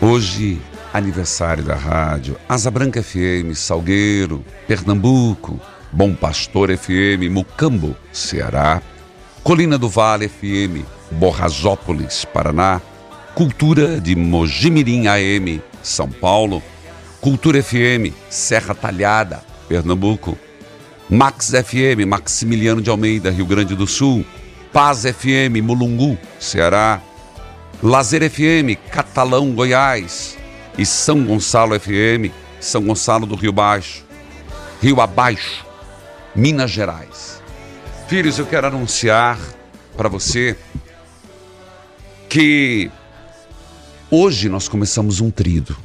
hoje 0.00 0.60
aniversário 0.92 1.62
da 1.62 1.76
rádio 1.76 2.36
Asa 2.48 2.70
Branca 2.70 3.02
FM, 3.02 3.54
Salgueiro, 3.54 4.44
Pernambuco, 4.66 5.60
Bom 5.92 6.14
Pastor 6.14 6.76
FM, 6.76 7.30
Mucambo, 7.30 7.96
Ceará, 8.12 8.82
Colina 9.42 9.78
do 9.78 9.88
Vale 9.88 10.28
FM, 10.28 10.84
Borrazópolis, 11.12 12.24
Paraná, 12.24 12.80
Cultura 13.34 14.00
de 14.00 14.16
Mojimirim 14.16 15.06
AM, 15.06 15.62
São 15.82 16.10
Paulo, 16.10 16.62
Cultura 17.20 17.62
FM, 17.62 18.12
Serra 18.28 18.74
Talhada, 18.74 19.42
Pernambuco, 19.68 20.36
Max 21.08 21.50
FM, 21.50 22.06
Maximiliano 22.06 22.80
de 22.80 22.90
Almeida, 22.90 23.30
Rio 23.30 23.46
Grande 23.46 23.74
do 23.74 23.86
Sul, 23.86 24.24
Paz 24.72 25.02
FM, 25.02 25.62
Mulungu, 25.62 26.18
Ceará, 26.38 27.00
Lazer 27.82 28.28
FM, 28.30 28.78
Catalão, 28.90 29.52
Goiás 29.52 30.38
e 30.78 30.86
São 30.86 31.24
Gonçalo 31.24 31.78
FM, 31.78 32.32
São 32.60 32.82
Gonçalo 32.84 33.26
do 33.26 33.34
Rio 33.34 33.52
Baixo, 33.52 34.04
Rio 34.80 35.00
Abaixo, 35.00 35.66
Minas 36.34 36.70
Gerais. 36.70 37.42
Filhos, 38.06 38.38
eu 38.38 38.46
quero 38.46 38.68
anunciar 38.68 39.38
para 39.96 40.08
você 40.08 40.56
que 42.28 42.90
hoje 44.10 44.48
nós 44.48 44.68
começamos 44.68 45.20
um 45.20 45.30
trido. 45.30 45.76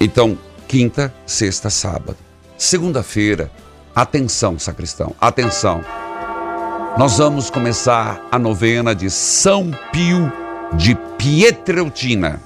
Então, 0.00 0.36
quinta, 0.66 1.14
sexta, 1.24 1.70
sábado. 1.70 2.16
Segunda-feira, 2.58 3.50
atenção, 3.94 4.58
sacristão, 4.58 5.14
atenção. 5.20 5.84
Nós 6.98 7.16
vamos 7.16 7.48
começar 7.48 8.20
a 8.30 8.38
novena 8.38 8.94
de 8.94 9.08
São 9.10 9.70
Pio 9.90 10.30
de 10.74 10.94
Pietreutina. 11.16 12.38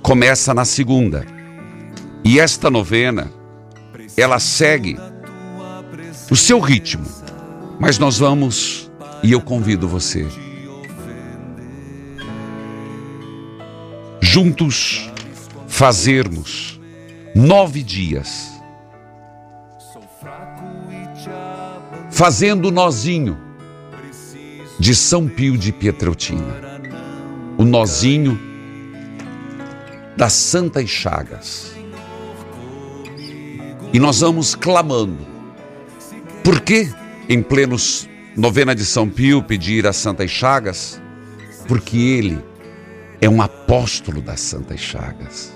Começa 0.00 0.54
na 0.54 0.64
segunda. 0.64 1.26
E 2.24 2.38
esta 2.38 2.70
novena, 2.70 3.28
ela 4.16 4.38
segue 4.38 4.96
o 6.30 6.36
seu 6.36 6.60
ritmo. 6.60 7.04
Mas 7.80 7.98
nós 7.98 8.18
vamos, 8.18 8.88
e 9.20 9.32
eu 9.32 9.40
convido 9.40 9.88
você, 9.88 10.28
juntos 14.20 15.10
fazermos 15.66 16.80
nove 17.34 17.82
dias 17.82 18.53
fazendo 22.24 22.70
nozinho 22.70 23.36
de 24.78 24.94
São 24.94 25.28
Pio 25.28 25.58
de 25.58 25.70
Pietreutina. 25.70 26.80
O 27.58 27.64
nozinho 27.66 28.40
das 30.16 30.32
Santas 30.32 30.88
Chagas. 30.88 31.74
E 33.92 33.98
nós 33.98 34.20
vamos 34.20 34.54
clamando. 34.54 35.18
Por 36.42 36.62
que 36.62 36.90
em 37.28 37.42
plenos 37.42 38.08
novena 38.34 38.74
de 38.74 38.86
São 38.86 39.06
Pio 39.06 39.42
pedir 39.42 39.86
as 39.86 39.96
Santas 39.96 40.30
Chagas? 40.30 40.98
Porque 41.68 41.98
ele 41.98 42.42
é 43.20 43.28
um 43.28 43.42
apóstolo 43.42 44.22
das 44.22 44.40
Santas 44.40 44.80
Chagas. 44.80 45.52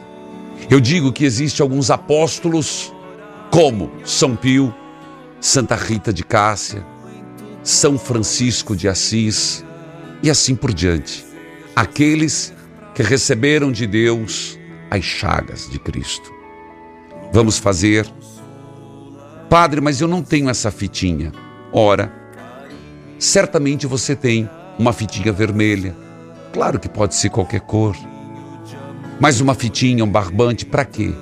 Eu 0.69 0.81
digo 0.81 1.15
que 1.15 1.25
existe 1.25 1.63
alguns 1.63 1.91
apóstolos 1.91 2.93
como 3.51 3.91
São 4.05 4.37
Pio, 4.37 4.75
Santa 5.41 5.77
Rita 5.77 6.13
de 6.13 6.25
Cássia, 6.25 6.85
São 7.63 7.97
Francisco 7.97 8.75
de 8.75 8.89
Assis 8.89 9.65
e 10.23 10.29
assim 10.29 10.55
por 10.55 10.75
diante. 10.75 11.25
Aqueles 11.77 12.53
que 12.95 13.03
receberam 13.03 13.71
de 13.71 13.87
Deus 13.87 14.59
as 14.91 15.05
chagas 15.05 15.71
de 15.71 15.79
Cristo. 15.79 16.33
Vamos 17.33 17.59
fazer. 17.59 18.07
Padre, 19.49 19.81
mas 19.81 20.01
eu 20.01 20.09
não 20.09 20.23
tenho 20.23 20.51
essa 20.51 20.71
fitinha. 20.71 21.33
Ora, 21.73 22.13
certamente 23.19 23.87
você 23.87 24.17
tem 24.17 24.51
uma 24.79 24.93
fitinha 24.93 25.33
vermelha. 25.33 25.97
Claro 26.53 26.81
que 26.81 26.89
pode 26.89 27.15
ser 27.15 27.31
qualquer 27.31 27.61
cor. 27.61 27.97
Mas 29.21 29.41
uma 29.41 29.55
fitinha, 29.55 30.05
um 30.05 30.11
barbante, 30.11 30.67
para 30.67 30.85
quê? 30.85 31.15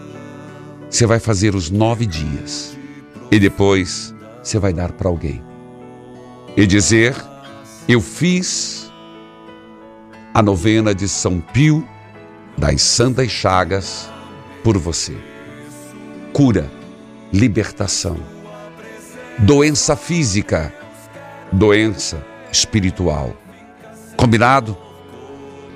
Você 0.89 1.05
vai 1.05 1.19
fazer 1.19 1.55
os 1.55 1.71
nove 1.71 2.07
dias 2.07 2.76
e 3.31 3.39
depois 3.39 4.15
você 4.43 4.59
vai 4.59 4.73
dar 4.73 4.93
para 4.93 5.09
alguém. 5.09 5.43
E 6.57 6.67
dizer: 6.67 7.15
Eu 7.89 8.01
fiz 8.01 8.91
a 10.33 10.43
novena 10.43 10.95
de 10.95 11.09
São 11.09 11.41
Pio 11.41 11.87
das 12.57 12.83
Santas 12.83 13.31
Chagas 13.31 14.11
por 14.63 14.77
você. 14.79 15.17
Cura, 16.33 16.71
libertação, 17.33 18.17
doença 19.39 19.97
física, 19.97 20.75
doença 21.53 22.25
espiritual. 22.53 23.35
Combinado? 24.17 24.77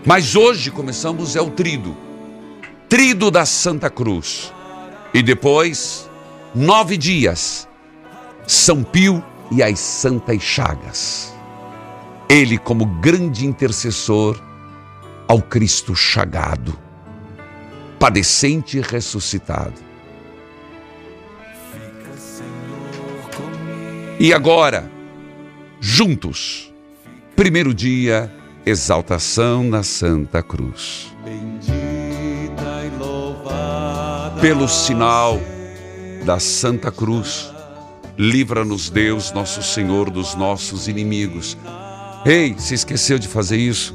Mas 0.04 0.34
hoje 0.34 0.70
começamos 0.70 1.36
é 1.36 1.40
o 1.40 1.50
trido. 1.50 1.96
Trido 2.88 3.30
da 3.30 3.46
Santa 3.46 3.88
Cruz. 3.88 4.52
E 5.14 5.22
depois, 5.22 6.09
nove 6.54 6.96
dias, 6.96 7.68
São 8.46 8.82
Pio 8.82 9.22
e 9.50 9.62
as 9.62 9.78
Santas 9.78 10.42
Chagas. 10.42 11.34
Ele, 12.28 12.58
como 12.58 12.86
grande 12.86 13.46
intercessor 13.46 14.40
ao 15.26 15.42
Cristo 15.42 15.94
chagado, 15.94 16.76
padecente 17.98 18.78
e 18.78 18.80
ressuscitado. 18.80 19.90
E 24.18 24.34
agora, 24.34 24.90
juntos, 25.80 26.72
primeiro 27.34 27.72
dia, 27.72 28.32
exaltação 28.66 29.64
na 29.64 29.82
Santa 29.82 30.42
Cruz. 30.42 31.14
Pelo 34.40 34.68
sinal 34.68 35.40
da 36.24 36.38
Santa 36.38 36.90
Cruz, 36.90 37.50
livra-nos 38.16 38.90
Deus, 38.90 39.32
nosso 39.32 39.62
Senhor, 39.62 40.10
dos 40.10 40.34
nossos 40.34 40.88
inimigos. 40.88 41.56
Ei, 42.24 42.54
se 42.58 42.74
esqueceu 42.74 43.18
de 43.18 43.26
fazer 43.26 43.56
isso? 43.56 43.94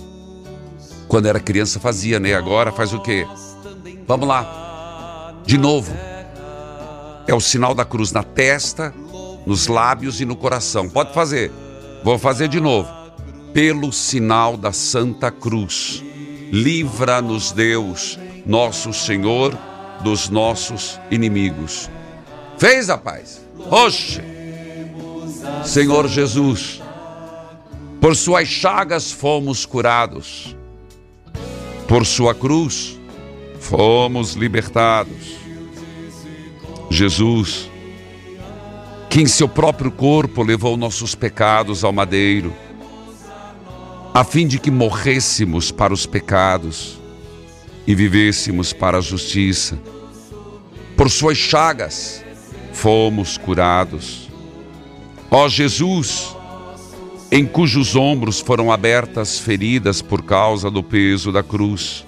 Quando 1.08 1.28
era 1.28 1.40
criança 1.40 1.80
fazia, 1.80 2.20
né? 2.20 2.34
Agora 2.34 2.72
faz 2.72 2.94
o 2.94 3.00
quê? 3.00 3.28
Vamos 4.08 4.28
lá. 4.28 5.34
De 5.46 5.58
novo. 5.58 5.94
É 7.28 7.34
o 7.34 7.40
sinal 7.40 7.74
da 7.74 7.86
cruz 7.86 8.12
na 8.12 8.24
testa, 8.24 8.94
nos 9.46 9.68
lábios 9.68 10.20
e 10.22 10.26
no 10.26 10.36
coração. 10.36 10.90
Pode 10.90 11.14
fazer. 11.14 11.52
Vou 12.04 12.18
fazer 12.18 12.48
de 12.48 12.60
novo. 12.60 12.92
Pelo 13.54 13.92
sinal 13.94 14.58
da 14.58 14.72
Santa 14.72 15.32
Cruz, 15.32 16.04
livra-nos 16.52 17.52
Deus, 17.52 18.20
nosso 18.46 18.92
Senhor, 18.92 19.58
dos 20.04 20.30
nossos 20.30 21.00
inimigos. 21.10 21.90
Fez, 22.58 22.88
rapaz? 22.88 23.41
Oxe! 23.70 24.22
Senhor 25.64 26.08
Jesus, 26.08 26.82
por 27.99 28.16
suas 28.16 28.47
chagas 28.47 29.12
fomos 29.12 29.66
curados, 29.66 30.56
por 31.88 32.06
sua 32.06 32.34
cruz 32.34 32.97
fomos 33.60 34.34
libertados. 34.34 35.36
Jesus, 36.89 37.70
que 39.10 39.22
em 39.22 39.28
seu 39.28 39.49
próprio 39.49 39.91
corpo 39.91 40.43
levou 40.43 40.78
nossos 40.78 41.16
pecados 41.16 41.84
ao 41.84 41.91
madeiro, 41.91 42.53
a 44.14 44.24
fim 44.24 44.47
de 44.47 44.60
que 44.60 44.72
morrêssemos 44.72 45.72
para 45.72 45.93
os 45.93 46.06
pecados 46.06 46.99
e 47.86 47.93
vivêssemos 47.93 48.72
para 48.72 48.99
a 48.99 49.01
justiça. 49.01 49.78
Por 50.95 51.10
suas 51.10 51.38
chagas 51.38 52.25
fomos 52.76 53.38
curados. 53.38 54.30
Ó 55.32 55.48
Jesus, 55.48 56.36
em 57.32 57.46
cujos 57.46 57.96
ombros 57.96 58.40
foram 58.40 58.72
abertas 58.72 59.40
feridas 59.40 60.02
por 60.02 60.22
causa 60.22 60.70
do 60.70 60.84
peso 60.84 61.32
da 61.32 61.42
cruz, 61.42 62.06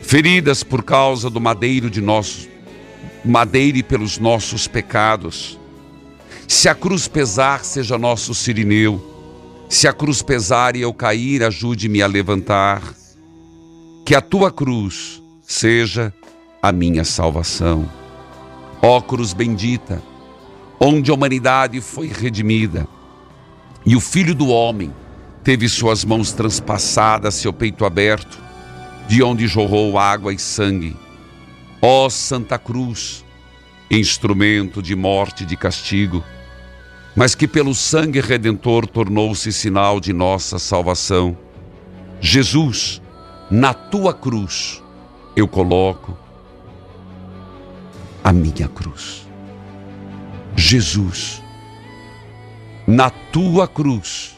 feridas 0.00 0.62
por 0.62 0.82
causa 0.82 1.28
do 1.28 1.40
madeiro 1.40 1.90
de 1.90 2.00
nosso 2.00 2.48
madeire 3.24 3.82
pelos 3.82 4.18
nossos 4.18 4.68
pecados. 4.68 5.58
Se 6.46 6.68
a 6.68 6.74
cruz 6.74 7.08
pesar, 7.08 7.64
seja 7.64 7.98
nosso 7.98 8.32
sirineu. 8.34 9.14
Se 9.68 9.88
a 9.88 9.92
cruz 9.92 10.22
pesar 10.22 10.76
e 10.76 10.82
eu 10.82 10.94
cair, 10.94 11.42
ajude-me 11.42 12.00
a 12.00 12.06
levantar. 12.06 12.94
Que 14.04 14.14
a 14.14 14.20
tua 14.20 14.52
cruz 14.52 15.20
seja 15.42 16.14
a 16.62 16.70
minha 16.70 17.04
salvação. 17.04 18.05
Ó 18.82 19.00
cruz 19.00 19.32
bendita, 19.32 20.02
onde 20.78 21.10
a 21.10 21.14
humanidade 21.14 21.80
foi 21.80 22.08
redimida 22.08 22.86
e 23.86 23.94
o 23.94 24.00
Filho 24.00 24.34
do 24.34 24.48
Homem 24.48 24.92
teve 25.44 25.68
suas 25.68 26.04
mãos 26.04 26.32
transpassadas, 26.32 27.36
seu 27.36 27.52
peito 27.52 27.84
aberto, 27.84 28.36
de 29.06 29.22
onde 29.22 29.46
jorrou 29.46 29.96
água 29.96 30.34
e 30.34 30.38
sangue. 30.40 30.96
Ó 31.80 32.08
Santa 32.08 32.58
Cruz, 32.58 33.24
instrumento 33.88 34.82
de 34.82 34.96
morte 34.96 35.44
e 35.44 35.46
de 35.46 35.56
castigo, 35.56 36.24
mas 37.14 37.36
que 37.36 37.46
pelo 37.46 37.76
sangue 37.76 38.20
redentor 38.20 38.88
tornou-se 38.88 39.52
sinal 39.52 40.00
de 40.00 40.12
nossa 40.12 40.58
salvação. 40.58 41.38
Jesus, 42.20 43.00
na 43.48 43.72
tua 43.72 44.12
cruz, 44.12 44.82
eu 45.36 45.46
coloco 45.46 46.18
a 48.26 48.32
minha 48.32 48.66
cruz. 48.66 49.24
Jesus, 50.56 51.40
na 52.84 53.08
tua 53.08 53.68
cruz, 53.68 54.36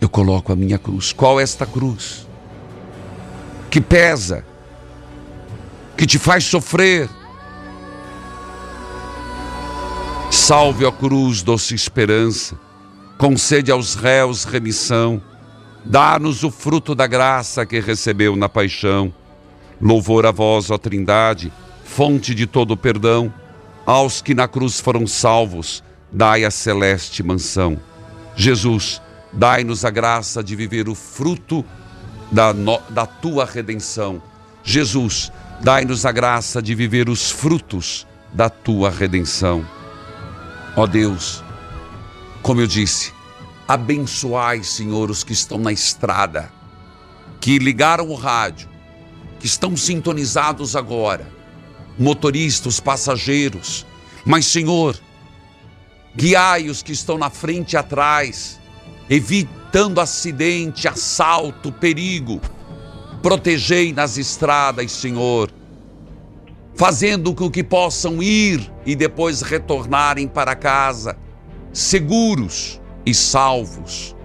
eu 0.00 0.08
coloco 0.08 0.52
a 0.52 0.54
minha 0.54 0.78
cruz. 0.78 1.12
Qual 1.12 1.40
é 1.40 1.42
esta 1.42 1.66
cruz? 1.66 2.24
Que 3.68 3.80
pesa, 3.80 4.44
que 5.96 6.06
te 6.06 6.20
faz 6.20 6.44
sofrer. 6.44 7.10
Salve 10.30 10.86
a 10.86 10.92
cruz, 10.92 11.42
doce 11.42 11.74
esperança, 11.74 12.56
concede 13.18 13.72
aos 13.72 13.96
réus 13.96 14.44
remissão, 14.44 15.20
dá-nos 15.84 16.44
o 16.44 16.50
fruto 16.52 16.94
da 16.94 17.08
graça 17.08 17.66
que 17.66 17.80
recebeu 17.80 18.36
na 18.36 18.48
paixão. 18.48 19.12
Louvor 19.80 20.24
a 20.26 20.30
vós, 20.30 20.70
ó 20.70 20.78
Trindade, 20.78 21.52
fonte 21.84 22.34
de 22.34 22.46
todo 22.46 22.76
perdão, 22.76 23.32
aos 23.84 24.20
que 24.20 24.34
na 24.34 24.48
cruz 24.48 24.80
foram 24.80 25.06
salvos, 25.06 25.82
dai 26.10 26.44
a 26.44 26.50
celeste 26.50 27.22
mansão. 27.22 27.78
Jesus, 28.34 29.00
dai-nos 29.32 29.84
a 29.84 29.90
graça 29.90 30.42
de 30.42 30.56
viver 30.56 30.88
o 30.88 30.94
fruto 30.94 31.64
da, 32.32 32.52
no, 32.52 32.80
da 32.90 33.06
tua 33.06 33.44
redenção. 33.44 34.20
Jesus, 34.64 35.30
dai-nos 35.60 36.04
a 36.04 36.12
graça 36.12 36.60
de 36.60 36.74
viver 36.74 37.08
os 37.08 37.30
frutos 37.30 38.06
da 38.32 38.50
tua 38.50 38.90
redenção. 38.90 39.64
Ó 40.76 40.86
Deus, 40.86 41.42
como 42.42 42.60
eu 42.60 42.66
disse, 42.66 43.12
abençoai, 43.66 44.62
Senhor, 44.62 45.10
os 45.10 45.24
que 45.24 45.32
estão 45.32 45.58
na 45.58 45.72
estrada, 45.72 46.50
que 47.40 47.58
ligaram 47.58 48.08
o 48.08 48.14
rádio, 48.14 48.68
que 49.38 49.46
estão 49.46 49.76
sintonizados 49.76 50.74
agora, 50.74 51.26
motoristas, 51.98 52.80
passageiros, 52.80 53.86
mas, 54.24 54.46
Senhor, 54.46 54.98
Guiai 56.16 56.70
os 56.70 56.82
que 56.82 56.92
estão 56.92 57.18
na 57.18 57.28
frente 57.28 57.74
e 57.74 57.76
atrás, 57.76 58.58
evitando 59.08 60.00
acidente, 60.00 60.88
assalto, 60.88 61.70
perigo. 61.70 62.40
Protegei 63.22 63.92
nas 63.92 64.16
estradas, 64.16 64.92
Senhor, 64.92 65.50
fazendo 66.74 67.34
com 67.34 67.50
que 67.50 67.62
possam 67.62 68.22
ir 68.22 68.72
e 68.86 68.96
depois 68.96 69.42
retornarem 69.42 70.26
para 70.26 70.56
casa 70.56 71.18
seguros 71.70 72.80
e 73.04 73.12
salvos. 73.12 74.16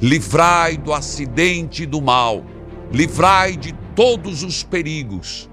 Livrai 0.00 0.76
do 0.76 0.94
acidente 0.94 1.82
e 1.82 1.86
do 1.86 2.00
mal, 2.00 2.44
livrai 2.92 3.56
de 3.56 3.72
todos 3.94 4.42
os 4.42 4.62
perigos. 4.62 5.48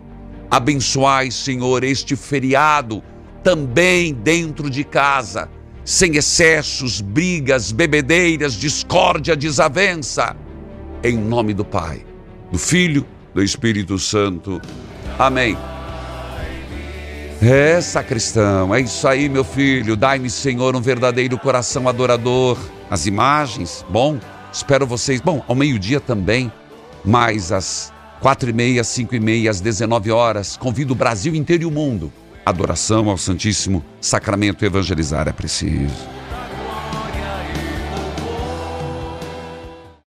Abençoai, 0.50 1.30
Senhor, 1.30 1.84
este 1.84 2.16
feriado 2.16 3.04
também 3.44 4.14
dentro 4.14 4.70
de 4.70 4.84
casa, 4.84 5.50
sem 5.84 6.16
excessos, 6.16 7.02
brigas, 7.02 7.72
bebedeiras, 7.72 8.54
discórdia, 8.54 9.36
desavença. 9.36 10.36
Em 11.04 11.18
nome 11.18 11.54
do 11.54 11.64
Pai, 11.64 12.06
do 12.52 12.58
Filho, 12.58 13.06
do 13.34 13.44
Espírito 13.44 13.98
Santo. 14.00 14.62
Amém. 15.20 15.58
É, 17.42 17.80
sacristão, 17.82 18.74
é 18.74 18.82
isso 18.82 19.08
aí, 19.08 19.30
meu 19.30 19.44
filho. 19.44 19.96
Dai-me, 19.96 20.30
Senhor, 20.30 20.76
um 20.76 20.82
verdadeiro 20.82 21.38
coração 21.38 21.88
adorador. 21.88 22.58
As 22.90 23.06
imagens, 23.06 23.86
bom, 23.90 24.18
espero 24.52 24.88
vocês. 24.88 25.22
Bom, 25.22 25.44
ao 25.48 25.56
meio-dia 25.56 26.00
também, 26.00 26.52
mais 27.06 27.52
às 27.52 27.94
quatro 28.20 28.50
e 28.50 28.54
meia, 28.54 28.84
cinco 28.84 29.16
e 29.16 29.20
meia, 29.20 29.50
às 29.50 29.62
19 29.62 30.12
horas. 30.12 30.58
Convido 30.58 30.94
o 30.94 30.96
Brasil 30.96 31.36
inteiro 31.36 31.64
e 31.64 31.66
o 31.66 31.72
mundo. 31.72 32.12
Adoração 32.46 33.10
ao 33.10 33.18
Santíssimo 33.18 33.84
Sacramento 34.00 34.64
evangelizar 34.64 35.28
é 35.28 35.34
preciso. 35.34 36.17